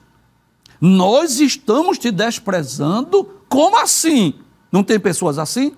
nós 0.79 1.39
estamos 1.39 1.97
te 1.97 2.09
desprezando? 2.09 3.25
Como 3.49 3.77
assim? 3.77 4.35
Não 4.71 4.83
tem 4.83 4.99
pessoas 4.99 5.37
assim? 5.37 5.75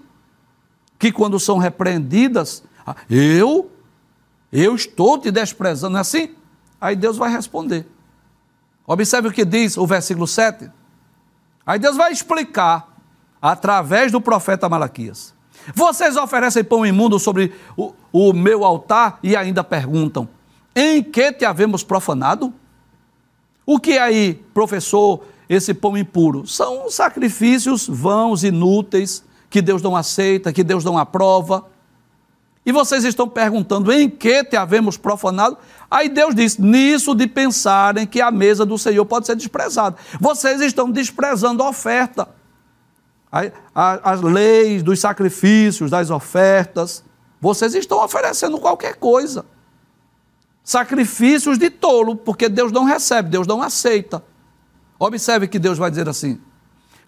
Que 1.00 1.12
quando 1.12 1.40
são 1.40 1.58
repreendidas, 1.58 2.64
ah, 2.86 2.96
eu 3.10 3.72
eu 4.58 4.74
estou 4.74 5.20
te 5.20 5.32
desprezando, 5.32 5.92
não 5.92 5.98
é 5.98 6.02
assim? 6.02 6.34
Aí 6.80 6.96
Deus 6.96 7.18
vai 7.18 7.30
responder. 7.30 7.86
Observe 8.88 9.28
o 9.28 9.32
que 9.32 9.44
diz 9.44 9.76
o 9.76 9.86
versículo 9.86 10.26
7. 10.26 10.72
Aí 11.66 11.78
Deus 11.78 11.98
vai 11.98 12.14
explicar, 12.14 12.88
através 13.42 14.14
do 14.14 14.22
profeta 14.22 14.70
Malaquias. 14.70 15.35
Vocês 15.74 16.16
oferecem 16.16 16.64
pão 16.64 16.86
imundo 16.86 17.18
sobre 17.20 17.54
o, 17.76 17.94
o 18.12 18.34
meu 18.34 18.64
altar 18.64 19.20
e 19.24 19.36
ainda 19.36 19.64
perguntam: 19.64 20.28
em 20.76 21.02
que 21.02 21.32
te 21.32 21.46
havemos 21.46 21.84
profanado? 21.84 22.54
O 23.66 23.80
que 23.80 23.94
é 23.94 24.02
aí, 24.02 24.34
professor, 24.54 25.22
esse 25.50 25.74
pão 25.74 25.98
impuro? 25.98 26.46
São 26.46 26.90
sacrifícios 26.92 27.88
vãos, 27.88 28.44
inúteis, 28.44 29.24
que 29.50 29.62
Deus 29.62 29.82
não 29.82 29.96
aceita, 29.96 30.54
que 30.54 30.64
Deus 30.64 30.84
não 30.84 30.98
aprova. 30.98 31.66
E 32.66 32.72
vocês 32.72 33.04
estão 33.04 33.30
perguntando 33.30 33.92
em 33.92 34.10
que 34.10 34.44
te 34.44 34.58
havemos 34.58 34.98
profanado? 34.98 35.58
Aí 35.90 36.10
Deus 36.10 36.36
diz: 36.36 36.58
nisso 36.58 37.16
de 37.16 37.26
pensarem 37.26 38.06
que 38.06 38.22
a 38.22 38.30
mesa 38.30 38.66
do 38.66 38.78
Senhor 38.78 39.06
pode 39.06 39.28
ser 39.28 39.36
desprezada. 39.36 39.96
Vocês 40.20 40.62
estão 40.62 40.92
desprezando 40.92 41.64
a 41.64 41.70
oferta. 41.70 42.28
As 43.32 44.22
leis 44.22 44.82
dos 44.82 45.00
sacrifícios, 45.00 45.92
das 45.92 46.10
ofertas. 46.10 47.04
Vocês 47.42 47.76
estão 47.76 48.04
oferecendo 48.04 48.60
qualquer 48.60 48.96
coisa. 48.96 49.46
Sacrifícios 50.64 51.58
de 51.58 51.70
tolo, 51.70 52.16
porque 52.16 52.50
Deus 52.50 52.72
não 52.72 52.86
recebe, 52.86 53.30
Deus 53.30 53.46
não 53.46 53.62
aceita. 53.62 54.24
Observe 54.98 55.48
que 55.48 55.60
Deus 55.60 55.78
vai 55.78 55.90
dizer 55.90 56.10
assim: 56.10 56.42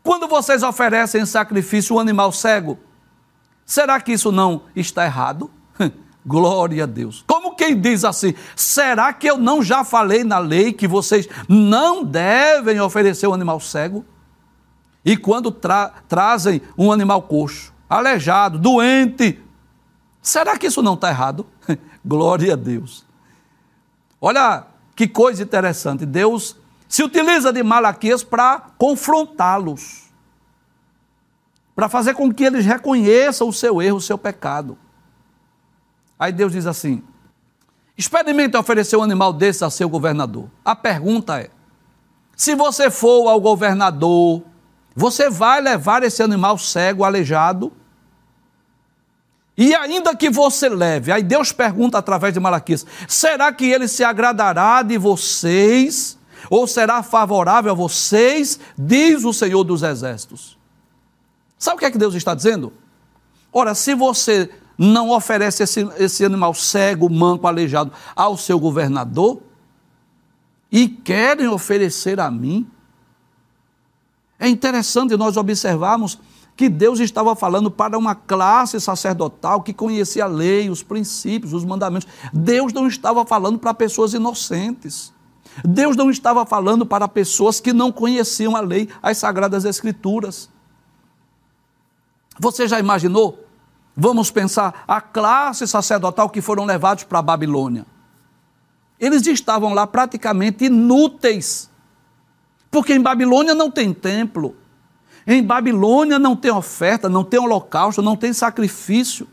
quando 0.03 0.27
vocês 0.27 0.63
oferecem 0.63 1.21
em 1.21 1.25
sacrifício 1.25 1.95
um 1.95 1.99
animal 1.99 2.31
cego, 2.31 2.77
será 3.65 3.99
que 3.99 4.11
isso 4.11 4.31
não 4.31 4.63
está 4.75 5.05
errado? 5.05 5.49
Glória 6.25 6.83
a 6.83 6.85
Deus. 6.85 7.23
Como 7.25 7.55
quem 7.55 7.79
diz 7.79 8.03
assim: 8.03 8.35
será 8.55 9.11
que 9.11 9.27
eu 9.27 9.37
não 9.37 9.63
já 9.63 9.83
falei 9.83 10.23
na 10.23 10.39
lei 10.39 10.71
que 10.71 10.87
vocês 10.87 11.27
não 11.49 12.03
devem 12.03 12.79
oferecer 12.79 13.27
um 13.27 13.33
animal 13.33 13.59
cego? 13.59 14.05
E 15.07 15.15
quando 15.15 15.51
tra 15.51 15.93
trazem 16.09 16.61
um 16.77 16.91
animal 16.91 17.21
coxo, 17.21 17.73
aleijado, 17.89 18.59
doente, 18.59 19.41
será 20.21 20.57
que 20.57 20.67
isso 20.67 20.81
não 20.81 20.95
está 20.95 21.07
errado? 21.07 21.47
Glória 22.05 22.51
a 22.51 22.55
Deus. 22.57 23.05
Olha 24.19 24.67
que 24.93 25.07
coisa 25.07 25.41
interessante. 25.41 26.05
Deus 26.05 26.57
se 26.89 27.03
utiliza 27.03 27.53
de 27.53 27.63
Malaquias 27.63 28.21
para 28.21 28.59
confrontá-los, 28.77 30.11
para 31.73 31.87
fazer 31.87 32.13
com 32.13 32.29
que 32.33 32.43
eles 32.43 32.65
reconheçam 32.65 33.47
o 33.47 33.53
seu 33.53 33.81
erro, 33.81 33.99
o 33.99 34.01
seu 34.01 34.17
pecado. 34.17 34.77
Aí 36.19 36.33
Deus 36.33 36.51
diz 36.51 36.65
assim: 36.65 37.01
experimente 37.97 38.57
oferecer 38.57 38.97
um 38.97 39.03
animal 39.03 39.31
desse 39.31 39.63
a 39.63 39.69
seu 39.69 39.87
governador. 39.87 40.49
A 40.65 40.75
pergunta 40.75 41.39
é: 41.39 41.49
se 42.35 42.55
você 42.55 42.91
for 42.91 43.29
ao 43.29 43.39
governador, 43.39 44.43
você 44.99 45.29
vai 45.29 45.61
levar 45.61 46.01
esse 46.01 46.23
animal 46.23 46.57
cego, 46.57 47.03
aleijado? 47.03 47.71
E 49.55 49.75
ainda 49.75 50.15
que 50.15 50.27
você 50.27 50.67
leve, 50.67 51.11
aí 51.11 51.21
Deus 51.21 51.51
pergunta 51.51 51.99
através 51.99 52.33
de 52.33 52.39
Malaquias: 52.39 52.83
será 53.07 53.53
que 53.53 53.65
ele 53.65 53.87
se 53.87 54.03
agradará 54.03 54.81
de 54.81 54.97
vocês? 54.97 56.17
Ou 56.49 56.65
será 56.65 57.03
favorável 57.03 57.71
a 57.73 57.75
vocês? 57.75 58.59
Diz 58.75 59.23
o 59.23 59.31
Senhor 59.31 59.63
dos 59.63 59.83
Exércitos. 59.83 60.57
Sabe 61.59 61.75
o 61.75 61.79
que 61.79 61.85
é 61.85 61.91
que 61.91 61.97
Deus 61.99 62.15
está 62.15 62.33
dizendo? 62.33 62.73
Ora, 63.53 63.75
se 63.75 63.93
você 63.93 64.49
não 64.75 65.11
oferece 65.11 65.61
esse, 65.61 65.87
esse 65.99 66.25
animal 66.25 66.55
cego, 66.55 67.07
manco, 67.07 67.45
aleijado 67.45 67.91
ao 68.15 68.35
seu 68.35 68.59
governador, 68.59 69.43
e 70.71 70.87
querem 70.87 71.47
oferecer 71.47 72.19
a 72.19 72.31
mim, 72.31 72.67
é 74.39 74.47
interessante 74.47 75.17
nós 75.17 75.37
observarmos 75.37 76.19
que 76.55 76.69
Deus 76.69 76.99
estava 76.99 77.35
falando 77.35 77.69
para 77.69 77.97
uma 77.97 78.15
classe 78.15 78.79
sacerdotal 78.81 79.61
que 79.61 79.73
conhecia 79.73 80.23
a 80.23 80.27
lei, 80.27 80.69
os 80.69 80.81
princípios, 80.81 81.53
os 81.53 81.63
mandamentos. 81.63 82.07
Deus 82.33 82.73
não 82.73 82.87
estava 82.87 83.25
falando 83.25 83.59
para 83.59 83.73
pessoas 83.73 84.13
inocentes. 84.13 85.13
Deus 85.63 85.95
não 85.95 86.09
estava 86.09 86.45
falando 86.45 86.85
para 86.85 87.07
pessoas 87.07 87.59
que 87.59 87.73
não 87.73 87.91
conheciam 87.91 88.55
a 88.55 88.59
lei, 88.59 88.89
as 89.01 89.17
sagradas 89.17 89.65
escrituras. 89.65 90.49
Você 92.39 92.67
já 92.67 92.79
imaginou? 92.79 93.43
Vamos 93.95 94.29
pensar 94.29 94.83
a 94.87 95.01
classe 95.01 95.67
sacerdotal 95.67 96.29
que 96.29 96.41
foram 96.41 96.65
levados 96.65 97.03
para 97.03 97.19
a 97.19 97.23
Babilônia. 97.23 97.85
Eles 98.99 99.25
estavam 99.25 99.73
lá 99.73 99.85
praticamente 99.85 100.65
inúteis 100.65 101.69
porque 102.77 102.93
em 102.93 103.01
Babilônia 103.01 103.55
não 103.55 103.71
tem 103.71 103.91
templo. 103.91 104.55
Em 105.25 105.41
Babilônia 105.41 106.19
não 106.19 106.35
tem 106.35 106.51
oferta, 106.51 107.09
não 107.09 107.23
tem 107.23 107.39
holocausto, 107.39 108.03
não 108.03 108.15
tem 108.15 108.31
sacrifício. 108.31 109.27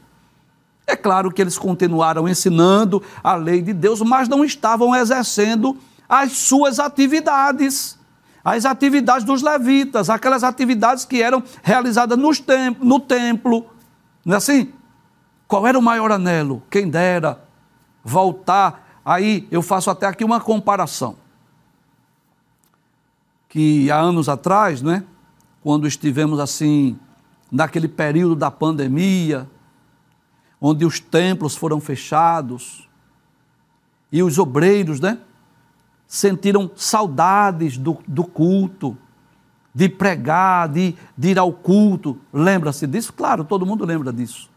É 0.87 0.97
claro 0.97 1.31
que 1.31 1.43
eles 1.43 1.59
continuaram 1.59 2.27
ensinando 2.27 3.03
a 3.23 3.35
lei 3.35 3.61
de 3.61 3.75
Deus, 3.75 4.01
mas 4.01 4.31
não 4.31 4.47
estavam 4.47 4.97
exercendo 4.97 5.77
as 6.09 6.33
suas 6.33 6.81
atividades, 6.81 7.99
as 8.43 8.65
atividades 8.65 9.25
dos 9.25 9.43
levitas, 9.43 10.09
aquelas 10.09 10.43
atividades 10.43 11.05
que 11.05 11.21
eram 11.21 11.43
realizadas 11.63 12.19
tem 12.41 12.75
no 12.81 12.99
templo. 12.99 13.67
Não 14.25 14.35
é 14.35 14.37
assim? 14.39 14.73
Qual 15.47 15.67
era 15.67 15.79
o 15.79 15.83
maior 15.83 16.11
anelo? 16.11 16.63
Quem 16.71 16.89
dera 16.89 17.39
voltar. 18.03 19.01
Aí 19.05 19.47
eu 19.51 19.61
faço 19.61 19.91
até 19.91 20.07
aqui 20.07 20.25
uma 20.25 20.41
comparação 20.41 21.23
que 23.55 23.89
há 23.89 24.01
anos 24.01 24.29
atrás, 24.29 24.83
né, 24.83 25.05
quando 25.63 25.87
estivemos 25.87 26.41
assim, 26.41 26.99
naquele 27.53 27.87
período 27.87 28.35
da 28.35 28.51
pandemia, 28.51 29.49
onde 30.61 30.85
os 30.85 30.99
templos 30.99 31.55
foram 31.55 31.79
fechados 31.79 32.89
e 34.11 34.25
os 34.25 34.41
obreiros, 34.41 34.99
né, 34.99 35.21
sentiram 36.09 36.69
saudades 36.75 37.79
do, 37.79 37.97
do 38.09 38.25
culto, 38.25 38.99
de 39.73 39.89
pregar, 39.89 40.69
de, 40.69 40.97
de 41.17 41.29
ir 41.29 41.39
ao 41.39 41.53
culto. 41.53 42.19
Lembra-se 42.33 42.89
disso? 42.89 43.13
Claro, 43.13 43.45
todo 43.45 43.65
mundo 43.65 43.87
lembra 43.87 44.13
disso. 44.13 44.51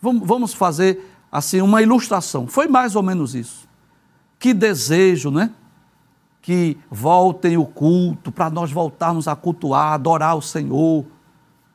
Vamos, 0.00 0.24
vamos 0.24 0.54
fazer 0.54 1.04
assim 1.32 1.60
uma 1.60 1.82
ilustração. 1.82 2.46
Foi 2.46 2.68
mais 2.68 2.94
ou 2.94 3.02
menos 3.02 3.34
isso. 3.34 3.68
Que 4.38 4.54
desejo, 4.54 5.32
né? 5.32 5.50
Que 6.44 6.76
voltem 6.90 7.56
o 7.56 7.64
culto, 7.64 8.30
para 8.30 8.50
nós 8.50 8.70
voltarmos 8.70 9.26
a 9.26 9.34
cultuar, 9.34 9.94
adorar 9.94 10.36
o 10.36 10.42
Senhor. 10.42 11.06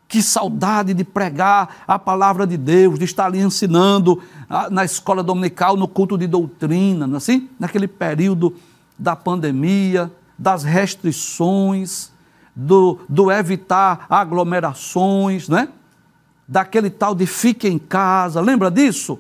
Que 0.08 0.22
saudade 0.22 0.94
de 0.94 1.04
pregar 1.04 1.78
a 1.88 1.98
palavra 1.98 2.46
de 2.46 2.56
Deus, 2.56 3.00
de 3.00 3.06
estar 3.06 3.26
ali 3.26 3.40
ensinando 3.40 4.22
ah, 4.48 4.70
na 4.70 4.86
escola 4.86 5.24
dominical, 5.24 5.76
no 5.76 5.88
culto 5.88 6.16
de 6.20 6.28
doutrina, 6.28 7.08
não 7.08 7.16
é 7.16 7.18
assim? 7.18 7.50
Naquele 7.60 7.88
período 7.88 8.56
da 8.96 9.16
pandemia, 9.16 10.12
das 10.38 10.64
restrições, 10.64 12.12
do, 12.56 13.00
do 13.10 13.32
evitar 13.32 14.06
aglomerações, 14.08 15.50
né? 15.50 15.70
Daquele 16.48 16.92
tal 16.92 17.16
de 17.16 17.26
fique 17.26 17.68
em 17.68 17.80
casa, 17.80 18.40
lembra 18.40 18.70
disso? 18.70 19.20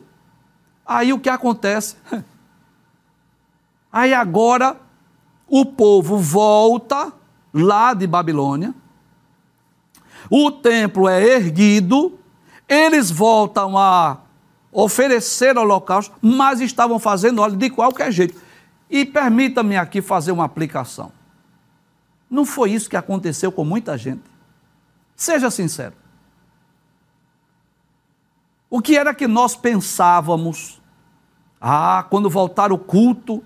Aí 0.85 1.11
o 1.11 1.19
que 1.19 1.27
acontece? 1.27 1.95
Aí 3.91 4.13
agora 4.13 4.77
o 5.49 5.65
povo 5.65 6.17
volta 6.17 7.11
lá 7.53 7.93
de 7.93 8.05
Babilônia, 8.05 8.73
o 10.29 10.51
templo 10.51 11.07
é 11.07 11.23
erguido, 11.23 12.19
eles 12.67 13.09
voltam 13.09 13.77
a 13.77 14.19
oferecer 14.71 15.57
holocausto, 15.57 16.15
mas 16.21 16.61
estavam 16.61 16.99
fazendo 16.99 17.41
óleo 17.41 17.55
de 17.55 17.69
qualquer 17.69 18.11
jeito. 18.11 18.39
E 18.89 19.05
permita-me 19.05 19.77
aqui 19.77 20.01
fazer 20.01 20.31
uma 20.31 20.45
aplicação. 20.45 21.11
Não 22.29 22.45
foi 22.45 22.71
isso 22.71 22.89
que 22.89 22.95
aconteceu 22.95 23.51
com 23.51 23.65
muita 23.65 23.97
gente. 23.97 24.21
Seja 25.15 25.49
sincero. 25.49 25.95
O 28.69 28.81
que 28.81 28.95
era 28.95 29.15
que 29.15 29.27
nós 29.27 29.55
pensávamos? 29.55 30.79
Ah, 31.59 32.05
quando 32.09 32.29
voltar 32.29 32.71
o 32.71 32.77
culto, 32.77 33.43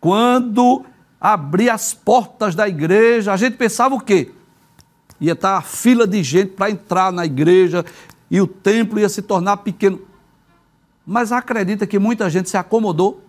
quando 0.00 0.84
abrir 1.32 1.70
as 1.70 1.92
portas 1.92 2.54
da 2.54 2.68
igreja. 2.68 3.32
A 3.32 3.36
gente 3.36 3.56
pensava 3.56 3.94
o 3.94 4.00
quê? 4.00 4.30
Ia 5.20 5.32
estar 5.32 5.56
a 5.56 5.62
fila 5.62 6.06
de 6.06 6.22
gente 6.22 6.52
para 6.52 6.70
entrar 6.70 7.10
na 7.10 7.26
igreja 7.26 7.84
e 8.30 8.40
o 8.40 8.46
templo 8.46 9.00
ia 9.00 9.08
se 9.08 9.22
tornar 9.22 9.56
pequeno. 9.58 10.00
Mas 11.04 11.32
acredita 11.32 11.86
que 11.86 11.98
muita 11.98 12.30
gente 12.30 12.48
se 12.48 12.56
acomodou. 12.56 13.24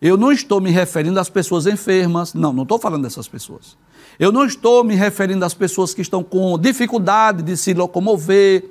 Eu 0.00 0.16
não 0.16 0.30
estou 0.30 0.60
me 0.60 0.70
referindo 0.70 1.18
às 1.18 1.28
pessoas 1.28 1.66
enfermas, 1.66 2.32
não, 2.32 2.52
não 2.52 2.62
estou 2.62 2.78
falando 2.78 3.02
dessas 3.02 3.26
pessoas. 3.26 3.76
Eu 4.20 4.30
não 4.30 4.44
estou 4.44 4.84
me 4.84 4.94
referindo 4.94 5.44
às 5.44 5.54
pessoas 5.54 5.92
que 5.92 6.02
estão 6.02 6.22
com 6.22 6.56
dificuldade 6.56 7.42
de 7.42 7.56
se 7.56 7.74
locomover, 7.74 8.70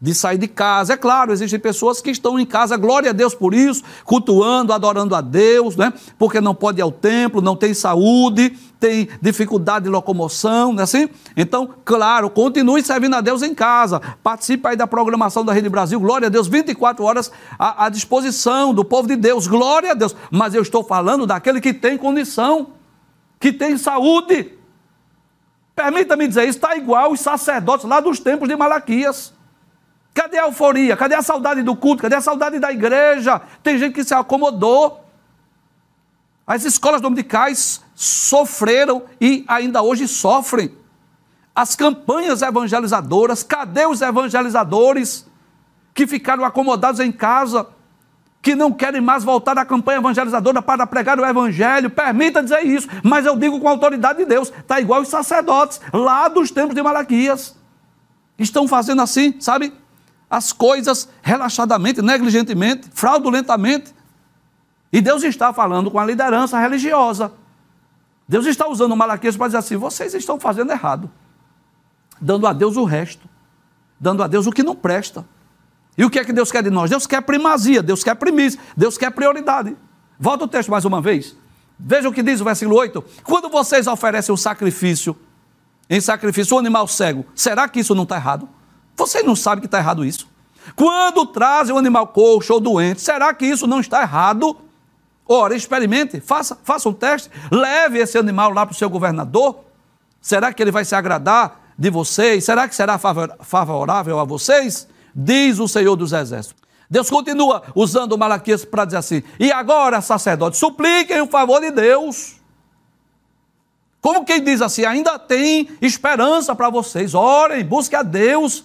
de 0.00 0.14
sair 0.14 0.36
de 0.36 0.48
casa. 0.48 0.94
É 0.94 0.96
claro, 0.96 1.32
existem 1.32 1.58
pessoas 1.58 2.00
que 2.00 2.10
estão 2.10 2.38
em 2.38 2.44
casa, 2.44 2.76
glória 2.76 3.10
a 3.10 3.12
Deus 3.12 3.34
por 3.34 3.54
isso, 3.54 3.82
cultuando, 4.04 4.72
adorando 4.72 5.14
a 5.14 5.20
Deus, 5.20 5.76
né? 5.76 5.92
porque 6.18 6.40
não 6.40 6.54
pode 6.54 6.78
ir 6.78 6.82
ao 6.82 6.92
templo, 6.92 7.40
não 7.40 7.56
tem 7.56 7.72
saúde, 7.72 8.50
tem 8.78 9.08
dificuldade 9.22 9.84
de 9.84 9.90
locomoção, 9.90 10.72
não 10.72 10.80
é 10.80 10.82
assim? 10.82 11.08
Então, 11.34 11.70
claro, 11.84 12.28
continue 12.28 12.82
servindo 12.82 13.16
a 13.16 13.22
Deus 13.22 13.42
em 13.42 13.54
casa, 13.54 14.00
participe 14.22 14.68
aí 14.68 14.76
da 14.76 14.86
programação 14.86 15.44
da 15.44 15.54
Rede 15.54 15.70
Brasil, 15.70 15.98
glória 15.98 16.26
a 16.26 16.30
Deus, 16.30 16.48
24 16.48 17.02
horas 17.02 17.32
à, 17.58 17.86
à 17.86 17.88
disposição 17.88 18.74
do 18.74 18.84
povo 18.84 19.08
de 19.08 19.16
Deus, 19.16 19.46
glória 19.46 19.92
a 19.92 19.94
Deus. 19.94 20.14
Mas 20.30 20.54
eu 20.54 20.60
estou 20.60 20.84
falando 20.84 21.26
daquele 21.26 21.62
que 21.62 21.72
tem 21.72 21.96
condição, 21.96 22.72
que 23.40 23.52
tem 23.52 23.78
saúde. 23.78 24.52
Permita-me 25.74 26.28
dizer, 26.28 26.46
está 26.46 26.76
igual 26.76 27.10
os 27.10 27.20
sacerdotes 27.20 27.86
lá 27.86 28.00
dos 28.00 28.20
tempos 28.20 28.48
de 28.48 28.54
Malaquias 28.54 29.33
Cadê 30.14 30.38
a 30.38 30.44
euforia? 30.44 30.96
Cadê 30.96 31.16
a 31.16 31.22
saudade 31.22 31.62
do 31.62 31.74
culto? 31.74 32.02
Cadê 32.02 32.14
a 32.14 32.20
saudade 32.20 32.60
da 32.60 32.72
igreja? 32.72 33.42
Tem 33.64 33.76
gente 33.76 33.94
que 33.94 34.04
se 34.04 34.14
acomodou. 34.14 35.04
As 36.46 36.64
escolas 36.64 37.00
dominicais 37.00 37.82
sofreram 37.96 39.02
e 39.20 39.44
ainda 39.48 39.82
hoje 39.82 40.06
sofrem. 40.06 40.72
As 41.52 41.74
campanhas 41.74 42.42
evangelizadoras, 42.42 43.42
cadê 43.42 43.86
os 43.86 44.00
evangelizadores 44.02 45.26
que 45.92 46.06
ficaram 46.06 46.44
acomodados 46.44 47.00
em 47.00 47.10
casa, 47.10 47.66
que 48.42 48.54
não 48.54 48.70
querem 48.70 49.00
mais 49.00 49.24
voltar 49.24 49.56
à 49.58 49.64
campanha 49.64 49.98
evangelizadora 49.98 50.60
para 50.60 50.86
pregar 50.86 51.18
o 51.18 51.24
evangelho? 51.24 51.90
Permita 51.90 52.42
dizer 52.42 52.64
isso, 52.66 52.88
mas 53.02 53.24
eu 53.24 53.36
digo 53.36 53.58
com 53.60 53.68
a 53.68 53.70
autoridade 53.70 54.18
de 54.18 54.26
Deus, 54.26 54.52
está 54.52 54.80
igual 54.80 55.00
os 55.00 55.08
sacerdotes 55.08 55.80
lá 55.92 56.28
dos 56.28 56.50
tempos 56.50 56.74
de 56.74 56.82
Malaquias. 56.82 57.56
Estão 58.38 58.68
fazendo 58.68 59.00
assim, 59.00 59.40
sabe? 59.40 59.72
As 60.34 60.52
coisas 60.52 61.08
relaxadamente, 61.22 62.02
negligentemente, 62.02 62.90
fraudulentamente. 62.92 63.94
E 64.92 65.00
Deus 65.00 65.22
está 65.22 65.52
falando 65.52 65.92
com 65.92 65.98
a 66.00 66.04
liderança 66.04 66.58
religiosa. 66.58 67.32
Deus 68.26 68.44
está 68.44 68.66
usando 68.66 68.90
o 68.90 68.96
Malaquias 68.96 69.36
para 69.36 69.46
dizer 69.46 69.58
assim: 69.58 69.76
vocês 69.76 70.12
estão 70.12 70.40
fazendo 70.40 70.72
errado, 70.72 71.08
dando 72.20 72.48
a 72.48 72.52
Deus 72.52 72.76
o 72.76 72.82
resto, 72.82 73.28
dando 74.00 74.24
a 74.24 74.26
Deus 74.26 74.48
o 74.48 74.50
que 74.50 74.64
não 74.64 74.74
presta. 74.74 75.24
E 75.96 76.04
o 76.04 76.10
que 76.10 76.18
é 76.18 76.24
que 76.24 76.32
Deus 76.32 76.50
quer 76.50 76.64
de 76.64 76.70
nós? 76.70 76.90
Deus 76.90 77.06
quer 77.06 77.22
primazia, 77.22 77.80
Deus 77.80 78.02
quer 78.02 78.16
primícia, 78.16 78.58
Deus 78.76 78.98
quer 78.98 79.12
prioridade. 79.12 79.76
Volta 80.18 80.46
o 80.46 80.48
texto 80.48 80.68
mais 80.68 80.84
uma 80.84 81.00
vez. 81.00 81.36
Veja 81.78 82.08
o 82.08 82.12
que 82.12 82.24
diz 82.24 82.40
o 82.40 82.44
versículo 82.44 82.76
8. 82.76 83.04
Quando 83.22 83.48
vocês 83.48 83.86
oferecem 83.86 84.34
o 84.34 84.36
sacrifício, 84.36 85.16
em 85.88 86.00
sacrifício, 86.00 86.56
o 86.56 86.58
animal 86.58 86.88
cego, 86.88 87.24
será 87.36 87.68
que 87.68 87.78
isso 87.78 87.94
não 87.94 88.02
está 88.02 88.16
errado? 88.16 88.48
Vocês 88.96 89.24
não 89.24 89.34
sabem 89.36 89.60
que 89.60 89.66
está 89.66 89.78
errado 89.78 90.04
isso? 90.04 90.28
Quando 90.74 91.26
trazem 91.26 91.74
um 91.74 91.78
animal 91.78 92.06
coxo 92.08 92.54
ou 92.54 92.60
doente, 92.60 93.00
será 93.00 93.34
que 93.34 93.44
isso 93.44 93.66
não 93.66 93.80
está 93.80 94.02
errado? 94.02 94.56
Ora, 95.26 95.54
experimente, 95.54 96.20
faça, 96.20 96.58
faça 96.62 96.88
um 96.88 96.92
teste, 96.92 97.30
leve 97.50 97.98
esse 97.98 98.16
animal 98.18 98.50
lá 98.52 98.64
para 98.66 98.74
o 98.74 98.76
seu 98.76 98.88
governador. 98.88 99.60
Será 100.20 100.52
que 100.52 100.62
ele 100.62 100.70
vai 100.70 100.84
se 100.84 100.94
agradar 100.94 101.60
de 101.78 101.90
vocês? 101.90 102.44
Será 102.44 102.68
que 102.68 102.74
será 102.74 102.98
favorável 102.98 104.18
a 104.18 104.24
vocês? 104.24 104.88
Diz 105.14 105.58
o 105.58 105.68
Senhor 105.68 105.96
dos 105.96 106.12
Exércitos. 106.12 106.62
Deus 106.88 107.10
continua 107.10 107.62
usando 107.74 108.16
Malaquias 108.16 108.64
para 108.64 108.84
dizer 108.84 108.98
assim: 108.98 109.22
e 109.38 109.50
agora, 109.50 110.00
sacerdotes, 110.00 110.60
supliquem 110.60 111.20
o 111.20 111.26
favor 111.26 111.60
de 111.60 111.70
Deus. 111.70 112.36
Como 114.00 114.24
quem 114.24 114.42
diz 114.42 114.60
assim, 114.60 114.84
ainda 114.84 115.18
tem 115.18 115.70
esperança 115.80 116.54
para 116.54 116.68
vocês. 116.68 117.14
Orem, 117.14 117.64
busquem 117.64 117.98
a 117.98 118.02
Deus 118.02 118.64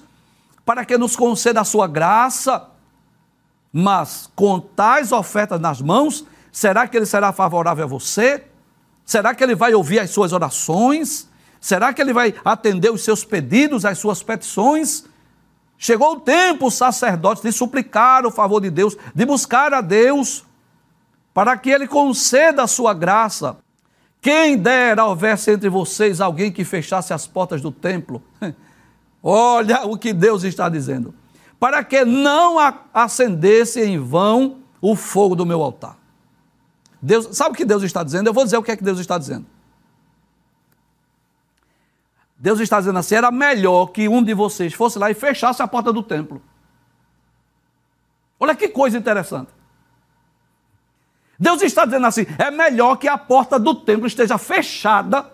para 0.69 0.85
que 0.85 0.99
nos 0.99 1.15
conceda 1.15 1.61
a 1.61 1.63
sua 1.63 1.87
graça. 1.87 2.69
Mas 3.73 4.29
com 4.35 4.59
tais 4.59 5.11
ofertas 5.11 5.59
nas 5.59 5.81
mãos, 5.81 6.25
Será 6.51 6.87
que 6.87 6.97
ele 6.97 7.05
será 7.05 7.31
favorável 7.31 7.85
a 7.85 7.87
você? 7.87 8.43
Será 9.05 9.33
que 9.33 9.43
ele 9.43 9.55
vai 9.55 9.73
ouvir 9.73 9.99
as 9.99 10.09
suas 10.09 10.33
orações? 10.33 11.29
Será 11.59 11.93
que 11.93 12.01
ele 12.01 12.13
vai 12.13 12.33
atender 12.43 12.91
os 12.91 13.03
seus 13.03 13.23
pedidos, 13.23 13.85
as 13.85 13.97
suas 13.97 14.23
petições? 14.23 15.05
Chegou 15.77 16.13
o 16.13 16.19
tempo, 16.19 16.69
sacerdotes, 16.69 17.43
de 17.43 17.51
suplicar 17.51 18.25
o 18.25 18.31
favor 18.31 18.59
de 18.59 18.69
Deus, 18.69 18.97
de 19.13 19.25
buscar 19.25 19.73
a 19.73 19.81
Deus, 19.81 20.45
para 21.33 21.55
que 21.57 21.69
ele 21.69 21.87
conceda 21.87 22.63
a 22.63 22.67
sua 22.67 22.93
graça. 22.93 23.57
Quem 24.21 24.57
dera 24.57 25.05
houvesse 25.05 25.51
entre 25.51 25.69
vocês 25.69 26.19
alguém 26.19 26.51
que 26.51 26.65
fechasse 26.65 27.13
as 27.13 27.25
portas 27.25 27.61
do 27.61 27.71
templo. 27.71 28.21
Olha 29.21 29.85
o 29.85 29.97
que 29.97 30.13
Deus 30.13 30.43
está 30.43 30.69
dizendo. 30.69 31.13
Para 31.59 31.83
que 31.83 32.05
não 32.05 32.57
acendesse 32.93 33.81
em 33.81 33.99
vão 33.99 34.59
o 34.81 34.95
fogo 34.95 35.35
do 35.35 35.45
meu 35.45 35.61
altar. 35.61 35.97
Deus, 37.01 37.35
sabe 37.35 37.51
o 37.51 37.55
que 37.55 37.65
Deus 37.65 37.83
está 37.83 38.03
dizendo? 38.03 38.27
Eu 38.27 38.33
vou 38.33 38.43
dizer 38.43 38.57
o 38.57 38.63
que 38.63 38.71
é 38.71 38.77
que 38.77 38.83
Deus 38.83 38.99
está 38.99 39.17
dizendo. 39.17 39.45
Deus 42.37 42.59
está 42.61 42.79
dizendo 42.79 42.99
assim: 42.99 43.15
era 43.15 43.31
melhor 43.31 43.87
que 43.87 44.07
um 44.07 44.23
de 44.23 44.33
vocês 44.33 44.73
fosse 44.73 44.97
lá 44.97 45.11
e 45.11 45.13
fechasse 45.13 45.61
a 45.61 45.67
porta 45.67 45.91
do 45.91 46.01
templo. 46.01 46.41
Olha 48.39 48.55
que 48.55 48.69
coisa 48.69 48.97
interessante. 48.97 49.51
Deus 51.37 51.61
está 51.61 51.83
dizendo 51.85 52.07
assim: 52.07 52.25
é 52.37 52.49
melhor 52.49 52.95
que 52.95 53.07
a 53.07 53.17
porta 53.17 53.59
do 53.59 53.75
templo 53.75 54.07
esteja 54.07 54.37
fechada 54.37 55.29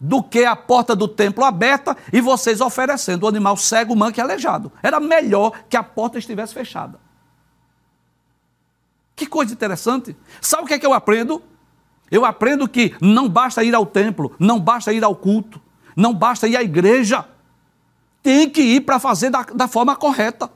do 0.00 0.22
que 0.22 0.44
a 0.44 0.54
porta 0.54 0.94
do 0.94 1.08
templo 1.08 1.44
aberta 1.44 1.96
e 2.12 2.20
vocês 2.20 2.60
oferecendo 2.60 3.24
o 3.24 3.28
animal 3.28 3.56
cego, 3.56 3.96
manco 3.96 4.18
e 4.18 4.20
aleijado. 4.20 4.70
Era 4.82 5.00
melhor 5.00 5.52
que 5.68 5.76
a 5.76 5.82
porta 5.82 6.18
estivesse 6.18 6.54
fechada. 6.54 7.00
Que 9.14 9.26
coisa 9.26 9.52
interessante. 9.52 10.14
Sabe 10.40 10.64
o 10.64 10.66
que 10.66 10.74
é 10.74 10.78
que 10.78 10.86
eu 10.86 10.92
aprendo? 10.92 11.42
Eu 12.10 12.24
aprendo 12.24 12.68
que 12.68 12.94
não 13.00 13.28
basta 13.28 13.64
ir 13.64 13.74
ao 13.74 13.86
templo, 13.86 14.34
não 14.38 14.60
basta 14.60 14.92
ir 14.92 15.02
ao 15.02 15.16
culto, 15.16 15.60
não 15.96 16.14
basta 16.14 16.46
ir 16.46 16.56
à 16.56 16.62
igreja. 16.62 17.24
Tem 18.22 18.50
que 18.50 18.60
ir 18.60 18.82
para 18.82 18.98
fazer 18.98 19.30
da, 19.30 19.42
da 19.42 19.66
forma 19.66 19.96
correta. 19.96 20.50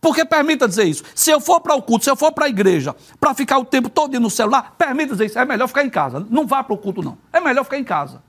Porque 0.00 0.24
permita 0.24 0.68
dizer 0.68 0.84
isso. 0.84 1.02
Se 1.14 1.30
eu 1.30 1.40
for 1.40 1.60
para 1.60 1.74
o 1.74 1.82
culto, 1.82 2.04
se 2.04 2.10
eu 2.10 2.16
for 2.16 2.32
para 2.32 2.46
a 2.46 2.48
igreja, 2.48 2.94
para 3.18 3.34
ficar 3.34 3.58
o 3.58 3.64
tempo 3.64 3.88
todo 3.88 4.18
no 4.20 4.30
celular, 4.30 4.74
permita 4.76 5.12
dizer 5.12 5.26
isso. 5.26 5.38
É 5.38 5.44
melhor 5.44 5.66
ficar 5.68 5.84
em 5.84 5.90
casa. 5.90 6.26
Não 6.30 6.46
vá 6.46 6.62
para 6.62 6.74
o 6.74 6.78
culto, 6.78 7.02
não. 7.02 7.18
É 7.32 7.40
melhor 7.40 7.64
ficar 7.64 7.78
em 7.78 7.84
casa. 7.84 8.22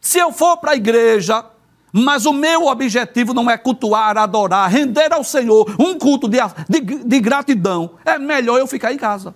Se 0.00 0.18
eu 0.18 0.32
for 0.32 0.58
para 0.58 0.72
a 0.72 0.76
igreja, 0.76 1.44
mas 1.92 2.26
o 2.26 2.32
meu 2.32 2.66
objetivo 2.66 3.32
não 3.32 3.50
é 3.50 3.56
cultuar, 3.56 4.18
adorar, 4.18 4.68
render 4.68 5.12
ao 5.12 5.24
Senhor 5.24 5.74
um 5.78 5.98
culto 5.98 6.28
de, 6.28 6.38
de, 6.68 6.80
de 6.80 7.20
gratidão. 7.20 7.92
É 8.04 8.18
melhor 8.18 8.58
eu 8.58 8.66
ficar 8.66 8.92
em 8.92 8.96
casa. 8.96 9.34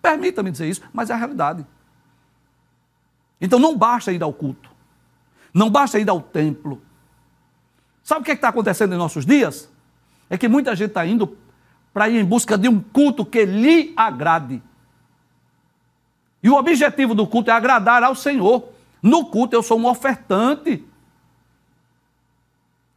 Permita-me 0.00 0.50
dizer 0.50 0.68
isso, 0.68 0.82
mas 0.92 1.10
é 1.10 1.14
a 1.14 1.16
realidade. 1.16 1.66
Então 3.40 3.58
não 3.58 3.76
basta 3.76 4.12
ir 4.12 4.22
ao 4.22 4.32
culto. 4.32 4.70
Não 5.52 5.70
basta 5.70 5.98
ir 5.98 6.08
ao 6.08 6.20
templo. 6.20 6.82
Sabe 8.02 8.20
o 8.20 8.24
que 8.24 8.30
é 8.30 8.34
está 8.34 8.48
acontecendo 8.48 8.94
em 8.94 8.98
nossos 8.98 9.24
dias? 9.24 9.68
É 10.28 10.38
que 10.38 10.48
muita 10.48 10.74
gente 10.74 10.88
está 10.88 11.06
indo 11.06 11.36
para 11.92 12.08
ir 12.08 12.20
em 12.20 12.24
busca 12.24 12.58
de 12.58 12.68
um 12.68 12.80
culto 12.80 13.24
que 13.24 13.44
lhe 13.44 13.92
agrade. 13.96 14.62
E 16.42 16.50
o 16.50 16.56
objetivo 16.56 17.14
do 17.14 17.26
culto 17.26 17.50
é 17.50 17.54
agradar 17.54 18.02
ao 18.02 18.14
Senhor. 18.14 18.68
No 19.02 19.26
culto 19.26 19.54
eu 19.54 19.62
sou 19.62 19.78
um 19.78 19.86
ofertante. 19.86 20.84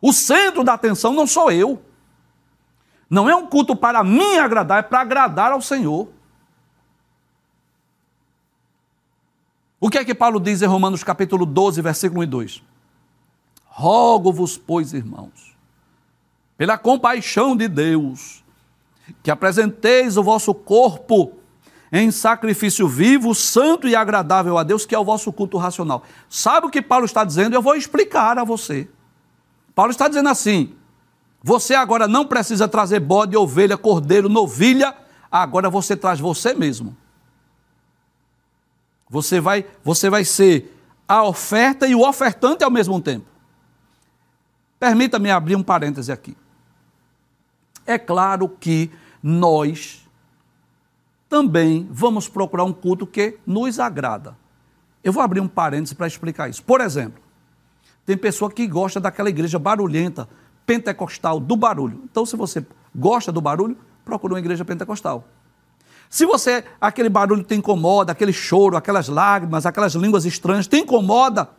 O 0.02 0.12
centro 0.12 0.64
da 0.64 0.74
atenção 0.74 1.14
não 1.14 1.26
sou 1.26 1.52
eu. 1.52 1.82
Não 3.10 3.30
é 3.30 3.36
um 3.36 3.48
culto 3.48 3.76
para 3.76 4.04
mim 4.04 4.38
agradar, 4.38 4.80
é 4.80 4.82
para 4.82 5.00
agradar 5.00 5.52
ao 5.52 5.62
Senhor. 5.62 6.10
O 9.80 9.90
que 9.90 9.98
é 9.98 10.04
que 10.04 10.16
Paulo 10.16 10.40
diz 10.40 10.62
em 10.62 10.66
Romanos 10.66 11.04
capítulo 11.04 11.46
12, 11.46 11.82
versículo 11.82 12.22
1 12.22 12.24
e 12.24 12.28
2? 12.28 12.64
Rogo-vos, 13.66 14.58
pois, 14.58 14.92
irmãos, 14.92 15.47
pela 16.58 16.78
compaixão 16.78 17.56
de 17.56 17.68
Deus, 17.68 18.44
que 19.22 19.30
apresenteis 19.30 20.18
o 20.18 20.24
vosso 20.24 20.54
corpo 20.54 21.34
em 21.92 22.12
sacrifício 22.12 22.88
vivo, 22.88 23.34
santo 23.34 23.88
e 23.88 23.96
agradável 23.96 24.58
a 24.58 24.64
Deus, 24.64 24.86
que 24.86 24.96
é 24.96 25.00
o 25.00 25.06
vosso 25.06 25.32
culto 25.32 25.58
racional. 25.58 26.04
Sabe 26.30 26.68
o 26.68 26.70
que 26.70 26.82
Paulo 26.82 27.06
está 27.06 27.24
dizendo? 27.24 27.54
Eu 27.54 27.62
vou 27.62 27.76
explicar 27.76 28.38
a 28.38 28.44
você. 28.44 28.90
Paulo 29.74 29.92
está 29.92 30.08
dizendo 30.08 30.30
assim: 30.30 30.74
você 31.42 31.76
agora 31.76 32.08
não 32.08 32.26
precisa 32.26 32.68
trazer 32.68 33.00
bode, 33.00 33.38
ovelha, 33.38 33.78
cordeiro, 33.78 34.28
novilha, 34.28 34.94
agora 35.32 35.70
você 35.70 35.96
traz 35.96 36.20
você 36.20 36.54
mesmo. 36.54 36.98
Você 39.10 39.40
vai, 39.40 39.66
você 39.84 40.10
vai 40.10 40.26
ser 40.26 40.76
a 41.08 41.24
oferta 41.24 41.88
e 41.88 41.96
o 41.96 42.06
ofertante 42.06 42.64
ao 42.64 42.72
mesmo 42.72 43.00
tempo. 43.00 43.26
Permita-me 44.80 45.32
abrir 45.32 45.56
um 45.56 45.64
parêntese 45.64 46.12
aqui. 46.12 46.36
É 47.88 47.98
claro 47.98 48.50
que 48.50 48.92
nós 49.24 50.06
também 51.30 51.88
vamos 51.90 52.28
procurar 52.28 52.66
um 52.66 52.74
culto 52.74 53.08
que 53.08 53.38
nos 53.48 53.80
agrada. 53.80 54.38
Eu 55.02 55.14
vou 55.14 55.24
abrir 55.24 55.40
um 55.40 55.48
parêntese 55.48 55.96
para 55.96 56.06
explicar 56.06 56.50
isso. 56.50 56.62
Por 56.64 56.82
exemplo, 56.82 57.24
tem 58.06 58.18
pessoa 58.18 58.52
que 58.52 58.68
gosta 58.68 59.00
daquela 59.00 59.30
igreja 59.30 59.58
barulhenta, 59.58 60.28
pentecostal, 60.66 61.40
do 61.40 61.56
barulho. 61.56 62.02
Então, 62.04 62.26
se 62.26 62.36
você 62.36 62.66
gosta 62.94 63.32
do 63.32 63.40
barulho, 63.40 63.78
procure 64.04 64.34
uma 64.34 64.40
igreja 64.40 64.66
pentecostal. 64.66 65.26
Se 66.10 66.26
você, 66.26 66.64
aquele 66.80 67.10
barulho 67.10 67.44
te 67.44 67.56
incomoda, 67.56 68.12
aquele 68.12 68.34
choro, 68.34 68.76
aquelas 68.76 69.08
lágrimas, 69.08 69.66
aquelas 69.66 69.94
línguas 69.94 70.26
estranhas 70.26 70.68
te 70.68 70.78
incomoda, 70.78 71.50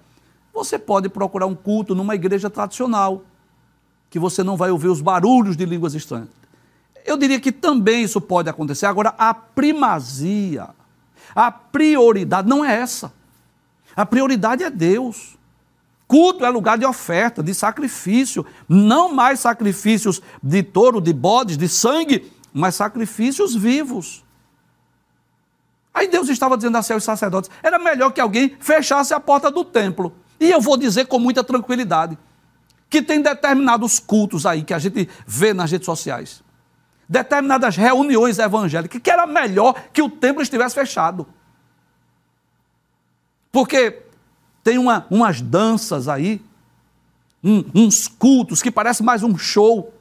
você 0.52 0.78
pode 0.78 1.08
procurar 1.08 1.46
um 1.46 1.54
culto 1.54 1.94
numa 1.94 2.14
igreja 2.14 2.50
tradicional, 2.50 3.22
que 4.10 4.18
você 4.18 4.42
não 4.42 4.56
vai 4.56 4.70
ouvir 4.70 4.88
os 4.88 5.00
barulhos 5.00 5.56
de 5.56 5.64
línguas 5.64 5.94
estranhas. 5.94 6.28
Eu 7.04 7.16
diria 7.16 7.40
que 7.40 7.52
também 7.52 8.02
isso 8.02 8.20
pode 8.20 8.48
acontecer. 8.48 8.86
Agora, 8.86 9.14
a 9.18 9.32
primazia, 9.32 10.68
a 11.34 11.50
prioridade 11.50 12.48
não 12.48 12.64
é 12.64 12.80
essa. 12.80 13.12
A 13.96 14.04
prioridade 14.04 14.62
é 14.62 14.70
Deus. 14.70 15.36
Culto 16.06 16.44
é 16.44 16.48
lugar 16.48 16.78
de 16.78 16.86
oferta, 16.86 17.42
de 17.42 17.52
sacrifício, 17.52 18.44
não 18.68 19.12
mais 19.12 19.40
sacrifícios 19.40 20.22
de 20.42 20.62
touro, 20.62 21.00
de 21.00 21.12
bodes, 21.12 21.58
de 21.58 21.68
sangue, 21.68 22.32
mas 22.52 22.74
sacrifícios 22.74 23.54
vivos. 23.54 24.24
Aí 25.92 26.08
Deus 26.08 26.28
estava 26.28 26.56
dizendo 26.56 26.78
assim 26.78 26.94
aos 26.94 27.04
sacerdotes: 27.04 27.50
era 27.62 27.78
melhor 27.78 28.10
que 28.12 28.20
alguém 28.20 28.56
fechasse 28.60 29.12
a 29.12 29.20
porta 29.20 29.50
do 29.50 29.64
templo. 29.64 30.14
E 30.40 30.50
eu 30.50 30.60
vou 30.60 30.76
dizer 30.76 31.06
com 31.06 31.18
muita 31.18 31.42
tranquilidade 31.42 32.16
que 32.88 33.02
tem 33.02 33.20
determinados 33.20 33.98
cultos 33.98 34.46
aí 34.46 34.62
que 34.62 34.72
a 34.72 34.78
gente 34.78 35.08
vê 35.26 35.52
nas 35.52 35.70
redes 35.70 35.86
sociais, 35.86 36.42
determinadas 37.08 37.76
reuniões 37.76 38.38
evangélicas, 38.38 39.00
que 39.00 39.10
era 39.10 39.26
melhor 39.26 39.74
que 39.92 40.02
o 40.02 40.10
templo 40.10 40.42
estivesse 40.42 40.74
fechado. 40.74 41.26
Porque 43.50 44.02
tem 44.62 44.78
uma, 44.78 45.06
umas 45.10 45.40
danças 45.40 46.08
aí, 46.08 46.42
um, 47.42 47.64
uns 47.74 48.08
cultos 48.08 48.62
que 48.62 48.70
parece 48.70 49.02
mais 49.02 49.22
um 49.22 49.36
show. 49.36 49.94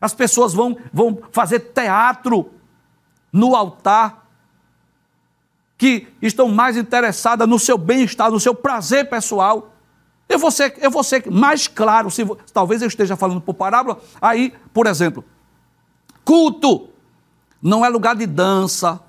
As 0.00 0.14
pessoas 0.14 0.52
vão, 0.52 0.76
vão 0.92 1.18
fazer 1.32 1.60
teatro 1.60 2.50
no 3.32 3.54
altar, 3.54 4.26
que 5.78 6.08
estão 6.22 6.48
mais 6.48 6.76
interessadas 6.76 7.46
no 7.46 7.58
seu 7.58 7.76
bem-estar, 7.76 8.30
no 8.30 8.40
seu 8.40 8.54
prazer 8.54 9.08
pessoal. 9.08 9.75
Eu 10.28 10.38
vou 10.38 10.50
ser, 10.50 10.74
eu 10.78 10.90
vou 10.90 11.04
ser 11.04 11.30
mais 11.30 11.68
claro, 11.68 12.10
se, 12.10 12.24
talvez 12.52 12.82
eu 12.82 12.88
esteja 12.88 13.16
falando 13.16 13.40
por 13.40 13.54
parábola. 13.54 14.00
Aí, 14.20 14.52
por 14.72 14.86
exemplo, 14.86 15.24
culto 16.24 16.88
não 17.62 17.84
é 17.84 17.88
lugar 17.88 18.16
de 18.16 18.26
dança, 18.26 19.00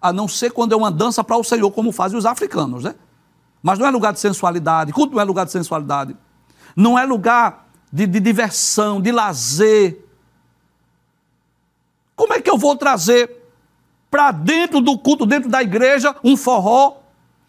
a 0.00 0.12
não 0.12 0.26
ser 0.26 0.52
quando 0.52 0.72
é 0.72 0.76
uma 0.76 0.90
dança 0.90 1.22
para 1.22 1.36
o 1.36 1.44
Senhor, 1.44 1.70
como 1.70 1.92
fazem 1.92 2.18
os 2.18 2.26
africanos, 2.26 2.84
né? 2.84 2.94
Mas 3.62 3.78
não 3.78 3.86
é 3.86 3.90
lugar 3.90 4.12
de 4.12 4.20
sensualidade, 4.20 4.92
culto 4.92 5.14
não 5.14 5.20
é 5.20 5.24
lugar 5.24 5.46
de 5.46 5.52
sensualidade. 5.52 6.16
Não 6.76 6.98
é 6.98 7.04
lugar 7.04 7.68
de, 7.92 8.06
de 8.06 8.20
diversão, 8.20 9.00
de 9.00 9.12
lazer. 9.12 10.04
Como 12.16 12.32
é 12.32 12.40
que 12.40 12.50
eu 12.50 12.58
vou 12.58 12.76
trazer 12.76 13.42
para 14.10 14.30
dentro 14.30 14.80
do 14.80 14.98
culto, 14.98 15.24
dentro 15.24 15.48
da 15.48 15.62
igreja, 15.62 16.14
um 16.22 16.36
forró, 16.36 16.98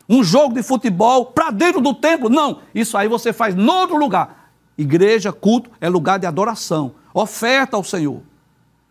um 0.08 0.24
jogo 0.24 0.54
de 0.54 0.64
futebol, 0.64 1.26
para 1.26 1.52
dentro 1.52 1.82
do 1.82 1.94
templo? 1.94 2.30
Não, 2.30 2.60
isso 2.74 2.98
aí 2.98 3.08
você 3.08 3.34
faz 3.34 3.56
em 3.56 3.68
outro 3.68 3.98
lugar. 3.98 4.52
Igreja, 4.78 5.32
culto, 5.32 5.72
é 5.80 5.90
lugar 5.90 6.20
de 6.20 6.26
adoração, 6.26 6.96
oferta 7.14 7.78
ao 7.78 7.84
Senhor. 7.84 8.22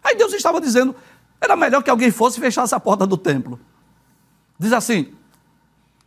Aí 0.02 0.16
Deus 0.16 0.32
estava 0.32 0.60
dizendo, 0.60 0.94
era 1.40 1.56
melhor 1.56 1.82
que 1.82 1.90
alguém 1.90 2.10
fosse 2.10 2.38
e 2.38 2.40
fechasse 2.40 2.74
a 2.74 2.80
porta 2.80 3.06
do 3.06 3.16
templo. 3.16 3.60
Diz 4.58 4.72
assim: 4.72 5.12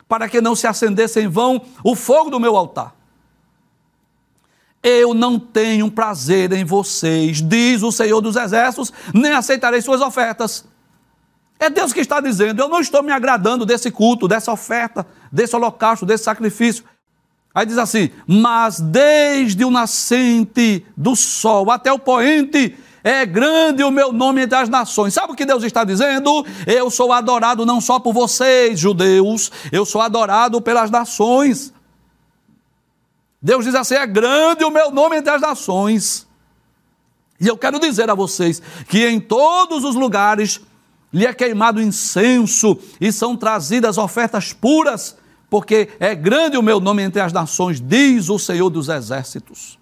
para 0.07 0.29
que 0.29 0.41
não 0.41 0.55
se 0.55 0.65
acendesse 0.65 1.19
em 1.19 1.27
vão 1.27 1.61
o 1.83 1.95
fogo 1.95 2.29
do 2.29 2.39
meu 2.39 2.55
altar. 2.55 2.95
Eu 4.81 5.13
não 5.13 5.37
tenho 5.37 5.91
prazer 5.91 6.53
em 6.53 6.63
vocês, 6.63 7.41
diz 7.41 7.83
o 7.83 7.91
Senhor 7.91 8.21
dos 8.21 8.35
Exércitos, 8.35 8.93
nem 9.13 9.33
aceitarei 9.33 9.81
suas 9.81 10.01
ofertas. 10.01 10.65
É 11.59 11.69
Deus 11.69 11.93
que 11.93 11.99
está 11.99 12.19
dizendo: 12.19 12.61
eu 12.61 12.69
não 12.69 12.79
estou 12.79 13.01
me 13.01 13.11
agradando 13.11 13.65
desse 13.65 13.89
culto, 13.89 14.27
dessa 14.27 14.51
oferta, 14.51 15.05
desse 15.31 15.55
holocausto, 15.55 16.05
desse 16.05 16.23
sacrifício. 16.23 16.83
Aí 17.53 17.65
diz 17.65 17.77
assim: 17.77 18.11
mas 18.27 18.79
desde 18.79 19.65
o 19.65 19.71
nascente 19.71 20.85
do 20.95 21.15
sol 21.15 21.71
até 21.71 21.91
o 21.91 21.97
poente, 21.97 22.77
é 23.03 23.25
grande 23.25 23.83
o 23.83 23.89
meu 23.89 24.11
nome 24.11 24.41
entre 24.41 24.57
as 24.57 24.69
nações. 24.69 25.13
Sabe 25.13 25.33
o 25.33 25.35
que 25.35 25.45
Deus 25.45 25.63
está 25.63 25.83
dizendo? 25.83 26.45
Eu 26.67 26.91
sou 26.91 27.11
adorado 27.11 27.65
não 27.65 27.81
só 27.81 27.99
por 27.99 28.13
vocês, 28.13 28.79
judeus, 28.79 29.51
eu 29.71 29.85
sou 29.85 30.01
adorado 30.01 30.61
pelas 30.61 30.91
nações. 30.91 31.73
Deus 33.41 33.65
diz 33.65 33.73
assim: 33.73 33.95
é 33.95 34.05
grande 34.05 34.63
o 34.63 34.69
meu 34.69 34.91
nome 34.91 35.17
entre 35.17 35.31
as 35.31 35.41
nações. 35.41 36.27
E 37.39 37.47
eu 37.47 37.57
quero 37.57 37.79
dizer 37.79 38.09
a 38.09 38.15
vocês 38.15 38.61
que 38.89 39.07
em 39.07 39.19
todos 39.19 39.83
os 39.83 39.95
lugares 39.95 40.59
lhe 41.13 41.25
é 41.25 41.33
queimado 41.33 41.81
incenso 41.81 42.77
e 42.99 43.11
são 43.11 43.35
trazidas 43.35 43.97
ofertas 43.97 44.53
puras, 44.53 45.17
porque 45.49 45.89
é 45.99 46.13
grande 46.13 46.57
o 46.57 46.61
meu 46.61 46.79
nome 46.79 47.03
entre 47.03 47.21
as 47.21 47.31
nações, 47.31 47.79
diz 47.79 48.29
o 48.29 48.37
Senhor 48.37 48.69
dos 48.69 48.89
Exércitos. 48.89 49.79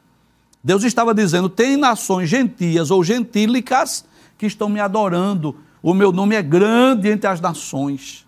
Deus 0.63 0.83
estava 0.83 1.13
dizendo: 1.13 1.49
tem 1.49 1.77
nações 1.77 2.29
gentias 2.29 2.91
ou 2.91 3.03
gentílicas 3.03 4.05
que 4.37 4.45
estão 4.45 4.69
me 4.69 4.79
adorando. 4.79 5.55
O 5.81 5.93
meu 5.93 6.11
nome 6.11 6.35
é 6.35 6.41
grande 6.41 7.09
entre 7.09 7.27
as 7.27 7.39
nações. 7.39 8.25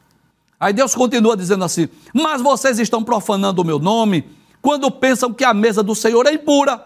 Aí 0.59 0.73
Deus 0.73 0.93
continua 0.93 1.35
dizendo 1.35 1.63
assim: 1.63 1.89
Mas 2.13 2.41
vocês 2.41 2.79
estão 2.79 3.03
profanando 3.03 3.61
o 3.61 3.65
meu 3.65 3.79
nome 3.79 4.25
quando 4.61 4.89
pensam 4.91 5.33
que 5.33 5.43
a 5.43 5.53
mesa 5.53 5.81
do 5.81 5.95
Senhor 5.95 6.25
é 6.27 6.33
impura 6.33 6.85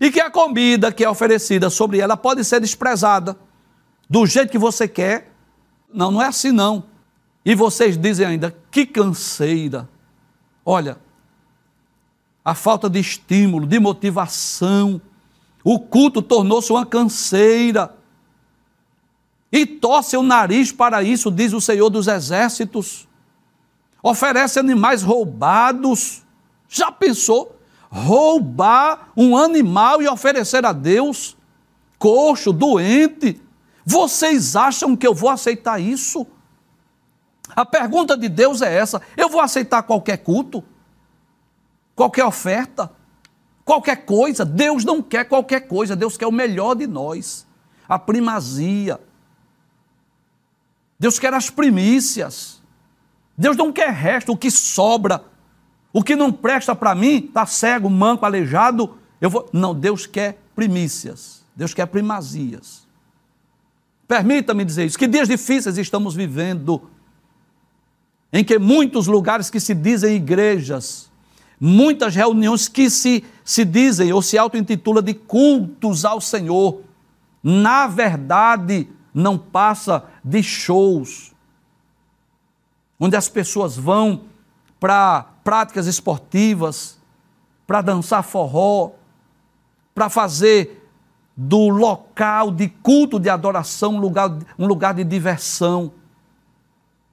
e 0.00 0.10
que 0.10 0.20
a 0.20 0.30
comida 0.30 0.92
que 0.92 1.04
é 1.04 1.08
oferecida 1.08 1.70
sobre 1.70 1.98
ela 1.98 2.16
pode 2.16 2.44
ser 2.44 2.60
desprezada 2.60 3.36
do 4.08 4.26
jeito 4.26 4.50
que 4.50 4.58
você 4.58 4.86
quer. 4.86 5.32
Não, 5.92 6.10
não 6.10 6.22
é 6.22 6.26
assim 6.26 6.50
não. 6.50 6.84
E 7.44 7.54
vocês 7.54 7.96
dizem 7.96 8.26
ainda: 8.26 8.56
Que 8.70 8.86
canseira. 8.86 9.88
Olha, 10.64 10.98
a 12.44 12.54
falta 12.54 12.88
de 12.88 12.98
estímulo, 12.98 13.66
de 13.66 13.78
motivação. 13.78 15.00
O 15.62 15.78
culto 15.78 16.20
tornou-se 16.20 16.70
uma 16.70 16.84
canseira. 16.84 17.94
E 19.50 19.64
torce 19.64 20.16
o 20.16 20.22
nariz 20.22 20.72
para 20.72 21.02
isso, 21.02 21.30
diz 21.30 21.52
o 21.52 21.60
Senhor 21.60 21.88
dos 21.88 22.08
Exércitos. 22.08 23.06
Oferece 24.02 24.58
animais 24.58 25.02
roubados. 25.02 26.22
Já 26.68 26.90
pensou? 26.90 27.58
Roubar 27.88 29.10
um 29.16 29.36
animal 29.36 30.02
e 30.02 30.08
oferecer 30.08 30.66
a 30.66 30.72
Deus? 30.72 31.36
Coxo, 31.98 32.52
doente. 32.52 33.40
Vocês 33.84 34.56
acham 34.56 34.96
que 34.96 35.06
eu 35.06 35.14
vou 35.14 35.30
aceitar 35.30 35.80
isso? 35.80 36.26
A 37.50 37.64
pergunta 37.66 38.16
de 38.16 38.28
Deus 38.28 38.62
é 38.62 38.74
essa: 38.74 39.02
eu 39.16 39.28
vou 39.28 39.40
aceitar 39.40 39.82
qualquer 39.82 40.18
culto? 40.18 40.64
qualquer 41.94 42.24
oferta, 42.24 42.90
qualquer 43.64 44.04
coisa. 44.04 44.44
Deus 44.44 44.84
não 44.84 45.02
quer 45.02 45.24
qualquer 45.24 45.60
coisa, 45.60 45.96
Deus 45.96 46.16
quer 46.16 46.26
o 46.26 46.32
melhor 46.32 46.74
de 46.74 46.86
nós, 46.86 47.46
a 47.88 47.98
primazia. 47.98 49.00
Deus 50.98 51.18
quer 51.18 51.34
as 51.34 51.50
primícias. 51.50 52.62
Deus 53.36 53.56
não 53.56 53.72
quer 53.72 53.90
resto, 53.90 54.32
o 54.32 54.36
que 54.36 54.50
sobra, 54.50 55.24
o 55.92 56.04
que 56.04 56.14
não 56.14 56.32
presta 56.32 56.74
para 56.74 56.94
mim, 56.94 57.16
está 57.26 57.44
cego, 57.44 57.90
manco, 57.90 58.24
aleijado. 58.24 58.96
Eu 59.20 59.28
vou. 59.28 59.48
Não, 59.52 59.74
Deus 59.74 60.06
quer 60.06 60.38
primícias. 60.54 61.44
Deus 61.54 61.74
quer 61.74 61.86
primazias. 61.86 62.83
Permita-me 64.06 64.64
dizer 64.64 64.84
isso, 64.84 64.98
que 64.98 65.06
dias 65.06 65.28
difíceis 65.28 65.78
estamos 65.78 66.14
vivendo, 66.14 66.90
em 68.32 68.44
que 68.44 68.58
muitos 68.58 69.06
lugares 69.06 69.48
que 69.48 69.60
se 69.60 69.74
dizem 69.74 70.16
igrejas 70.16 71.10
muitas 71.58 72.14
reuniões 72.14 72.68
que 72.68 72.90
se, 72.90 73.24
se 73.44 73.64
dizem 73.64 74.12
ou 74.12 74.20
se 74.20 74.36
auto-intitula 74.36 75.00
de 75.00 75.14
cultos 75.14 76.04
ao 76.04 76.20
Senhor. 76.20 76.82
Na 77.42 77.86
verdade, 77.86 78.88
não 79.12 79.38
passa 79.38 80.04
de 80.22 80.42
shows, 80.42 81.32
onde 82.98 83.16
as 83.16 83.28
pessoas 83.28 83.76
vão 83.76 84.24
para 84.80 85.26
práticas 85.42 85.86
esportivas, 85.86 86.98
para 87.66 87.80
dançar 87.80 88.22
forró, 88.22 88.92
para 89.94 90.10
fazer 90.10 90.83
do 91.36 91.68
local 91.68 92.50
de 92.50 92.68
culto 92.68 93.18
de 93.18 93.28
adoração 93.28 93.96
um 93.96 93.98
lugar, 93.98 94.30
um 94.58 94.66
lugar 94.66 94.94
de 94.94 95.02
diversão. 95.02 95.92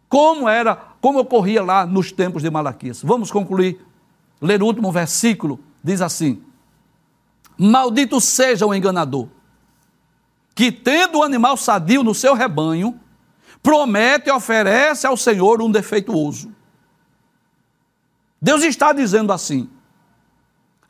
Como 0.08 0.48
era, 0.48 0.76
como 0.76 1.20
ocorria 1.20 1.64
lá 1.64 1.86
nos 1.86 2.12
tempos 2.12 2.44
de 2.44 2.50
Malaquias. 2.50 3.02
Vamos 3.02 3.32
concluir 3.32 3.84
ler 4.42 4.62
o 4.62 4.66
último 4.66 4.92
versículo, 4.92 5.60
diz 5.84 6.02
assim: 6.02 6.44
Maldito 7.58 8.20
seja 8.20 8.66
o 8.66 8.74
enganador, 8.74 9.28
que 10.54 10.72
tendo 10.72 11.20
o 11.20 11.24
animal 11.24 11.58
sadio 11.58 12.04
no 12.04 12.14
seu 12.14 12.34
rebanho, 12.34 13.00
promete 13.64 14.30
e 14.30 14.32
oferece 14.32 15.08
ao 15.08 15.16
Senhor 15.16 15.62
um 15.62 15.72
defeituoso. 15.72 16.52
Deus 18.42 18.64
está 18.64 18.92
dizendo 18.92 19.32
assim: 19.32 19.70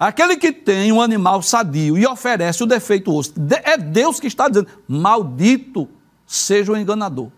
aquele 0.07 0.35
que 0.35 0.51
tem 0.51 0.91
um 0.91 0.99
animal 0.99 1.43
sadio 1.43 1.95
e 1.95 2.07
oferece 2.07 2.63
o 2.63 2.65
defeituoso, 2.65 3.33
é 3.63 3.77
Deus 3.77 4.19
que 4.19 4.25
está 4.25 4.49
dizendo: 4.49 4.67
maldito 4.87 5.87
seja 6.25 6.71
o 6.71 6.77
enganador. 6.77 7.29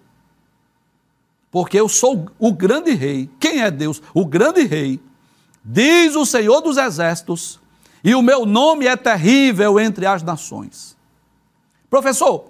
Porque 1.51 1.77
eu 1.79 1.89
sou 1.89 2.29
o 2.39 2.53
grande 2.53 2.91
rei. 2.91 3.29
Quem 3.39 3.61
é 3.61 3.69
Deus? 3.69 4.01
O 4.13 4.25
grande 4.25 4.63
rei 4.63 4.99
diz 5.63 6.15
o 6.15 6.25
Senhor 6.25 6.61
dos 6.61 6.77
Exércitos, 6.77 7.59
e 8.03 8.15
o 8.15 8.21
meu 8.21 8.45
nome 8.45 8.87
é 8.87 8.95
terrível 8.95 9.79
entre 9.79 10.05
as 10.05 10.23
nações. 10.23 10.97
Professor, 11.89 12.45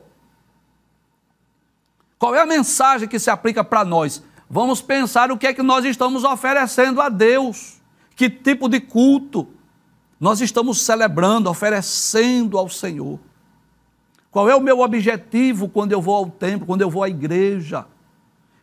qual 2.20 2.36
é 2.36 2.40
a 2.40 2.46
mensagem 2.46 3.08
que 3.08 3.20
se 3.20 3.30
aplica 3.30 3.64
para 3.64 3.84
nós? 3.84 4.24
Vamos 4.50 4.82
pensar 4.82 5.32
o 5.32 5.38
que 5.38 5.48
é 5.48 5.54
que 5.54 5.64
nós 5.64 5.84
estamos 5.86 6.24
oferecendo 6.24 7.02
a 7.02 7.10
Deus. 7.10 7.82
Que 8.16 8.30
tipo 8.30 8.70
de 8.70 8.80
culto 8.80 9.48
nós 10.24 10.40
estamos 10.40 10.80
celebrando, 10.80 11.50
oferecendo 11.50 12.58
ao 12.58 12.70
Senhor? 12.70 13.20
Qual 14.32 14.50
é 14.50 14.56
o 14.56 14.62
meu 14.62 14.80
objetivo 14.80 15.68
quando 15.68 15.92
eu 15.92 16.02
vou 16.02 16.16
ao 16.16 16.30
templo, 16.30 16.66
quando 16.66 16.80
eu 16.80 16.90
vou 16.90 17.04
à 17.04 17.10
igreja? 17.10 17.86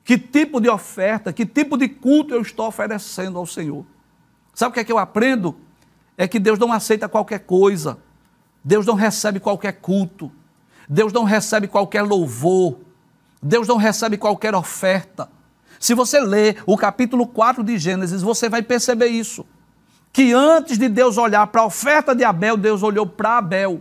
Que 0.02 0.16
tipo 0.16 0.58
de 0.58 0.70
oferta, 0.70 1.34
que 1.34 1.44
tipo 1.44 1.76
de 1.76 1.86
culto 1.86 2.32
eu 2.32 2.40
estou 2.40 2.66
oferecendo 2.66 3.38
ao 3.38 3.44
Senhor? 3.44 3.84
Sabe 4.54 4.70
o 4.70 4.72
que 4.72 4.80
é 4.80 4.84
que 4.84 4.90
eu 4.90 4.96
aprendo? 4.96 5.54
É 6.16 6.26
que 6.26 6.38
Deus 6.38 6.58
não 6.58 6.72
aceita 6.72 7.10
qualquer 7.10 7.40
coisa. 7.40 7.98
Deus 8.64 8.86
não 8.86 8.94
recebe 8.94 9.38
qualquer 9.38 9.72
culto. 9.72 10.32
Deus 10.88 11.12
não 11.12 11.24
recebe 11.24 11.68
qualquer 11.68 12.00
louvor. 12.00 12.78
Deus 13.42 13.68
não 13.68 13.76
recebe 13.76 14.16
qualquer 14.16 14.54
oferta. 14.54 15.30
Se 15.78 15.92
você 15.92 16.20
ler 16.20 16.62
o 16.64 16.78
capítulo 16.78 17.26
4 17.26 17.62
de 17.62 17.76
Gênesis, 17.76 18.22
você 18.22 18.48
vai 18.48 18.62
perceber 18.62 19.08
isso. 19.08 19.44
Que 20.12 20.32
antes 20.32 20.76
de 20.76 20.88
Deus 20.88 21.16
olhar 21.16 21.46
para 21.46 21.62
a 21.62 21.66
oferta 21.66 22.14
de 22.14 22.24
Abel, 22.24 22.56
Deus 22.56 22.82
olhou 22.82 23.06
para 23.06 23.38
Abel. 23.38 23.80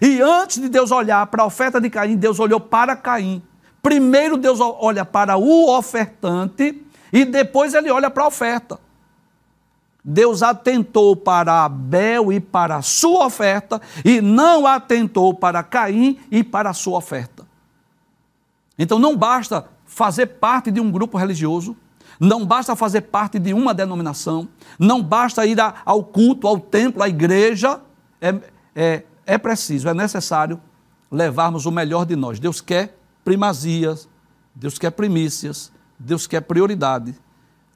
E 0.00 0.20
antes 0.20 0.60
de 0.60 0.68
Deus 0.68 0.90
olhar 0.90 1.26
para 1.26 1.42
a 1.42 1.46
oferta 1.46 1.80
de 1.80 1.90
Caim, 1.90 2.16
Deus 2.16 2.38
olhou 2.38 2.60
para 2.60 2.94
Caim. 2.94 3.42
Primeiro 3.82 4.36
Deus 4.36 4.60
olha 4.60 5.04
para 5.04 5.36
o 5.36 5.76
ofertante 5.76 6.84
e 7.12 7.24
depois 7.24 7.74
ele 7.74 7.90
olha 7.90 8.10
para 8.10 8.24
a 8.24 8.28
oferta. 8.28 8.78
Deus 10.04 10.42
atentou 10.42 11.14
para 11.14 11.64
Abel 11.64 12.32
e 12.32 12.40
para 12.40 12.76
a 12.76 12.82
sua 12.82 13.26
oferta, 13.26 13.80
e 14.02 14.20
não 14.20 14.66
atentou 14.66 15.34
para 15.34 15.62
Caim 15.62 16.18
e 16.30 16.42
para 16.42 16.70
a 16.70 16.74
sua 16.74 16.98
oferta. 16.98 17.46
Então 18.78 18.98
não 18.98 19.14
basta 19.14 19.66
fazer 19.84 20.26
parte 20.26 20.70
de 20.70 20.80
um 20.80 20.90
grupo 20.90 21.18
religioso, 21.18 21.76
não 22.20 22.44
basta 22.44 22.76
fazer 22.76 23.00
parte 23.00 23.38
de 23.38 23.54
uma 23.54 23.72
denominação, 23.72 24.46
não 24.78 25.02
basta 25.02 25.46
ir 25.46 25.56
ao 25.86 26.04
culto, 26.04 26.46
ao 26.46 26.60
templo, 26.60 27.02
à 27.02 27.08
igreja. 27.08 27.80
É, 28.20 28.34
é, 28.76 29.04
é 29.24 29.38
preciso, 29.38 29.88
é 29.88 29.94
necessário 29.94 30.60
levarmos 31.10 31.64
o 31.64 31.70
melhor 31.70 32.04
de 32.04 32.14
nós. 32.14 32.38
Deus 32.38 32.60
quer 32.60 32.98
primazias, 33.24 34.06
Deus 34.54 34.78
quer 34.78 34.90
primícias, 34.90 35.72
Deus 35.98 36.26
quer 36.26 36.42
prioridade. 36.42 37.14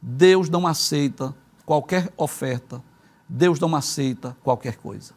Deus 0.00 0.50
não 0.50 0.66
aceita 0.66 1.34
qualquer 1.64 2.12
oferta, 2.14 2.82
Deus 3.26 3.58
não 3.58 3.74
aceita 3.74 4.36
qualquer 4.44 4.76
coisa. 4.76 5.14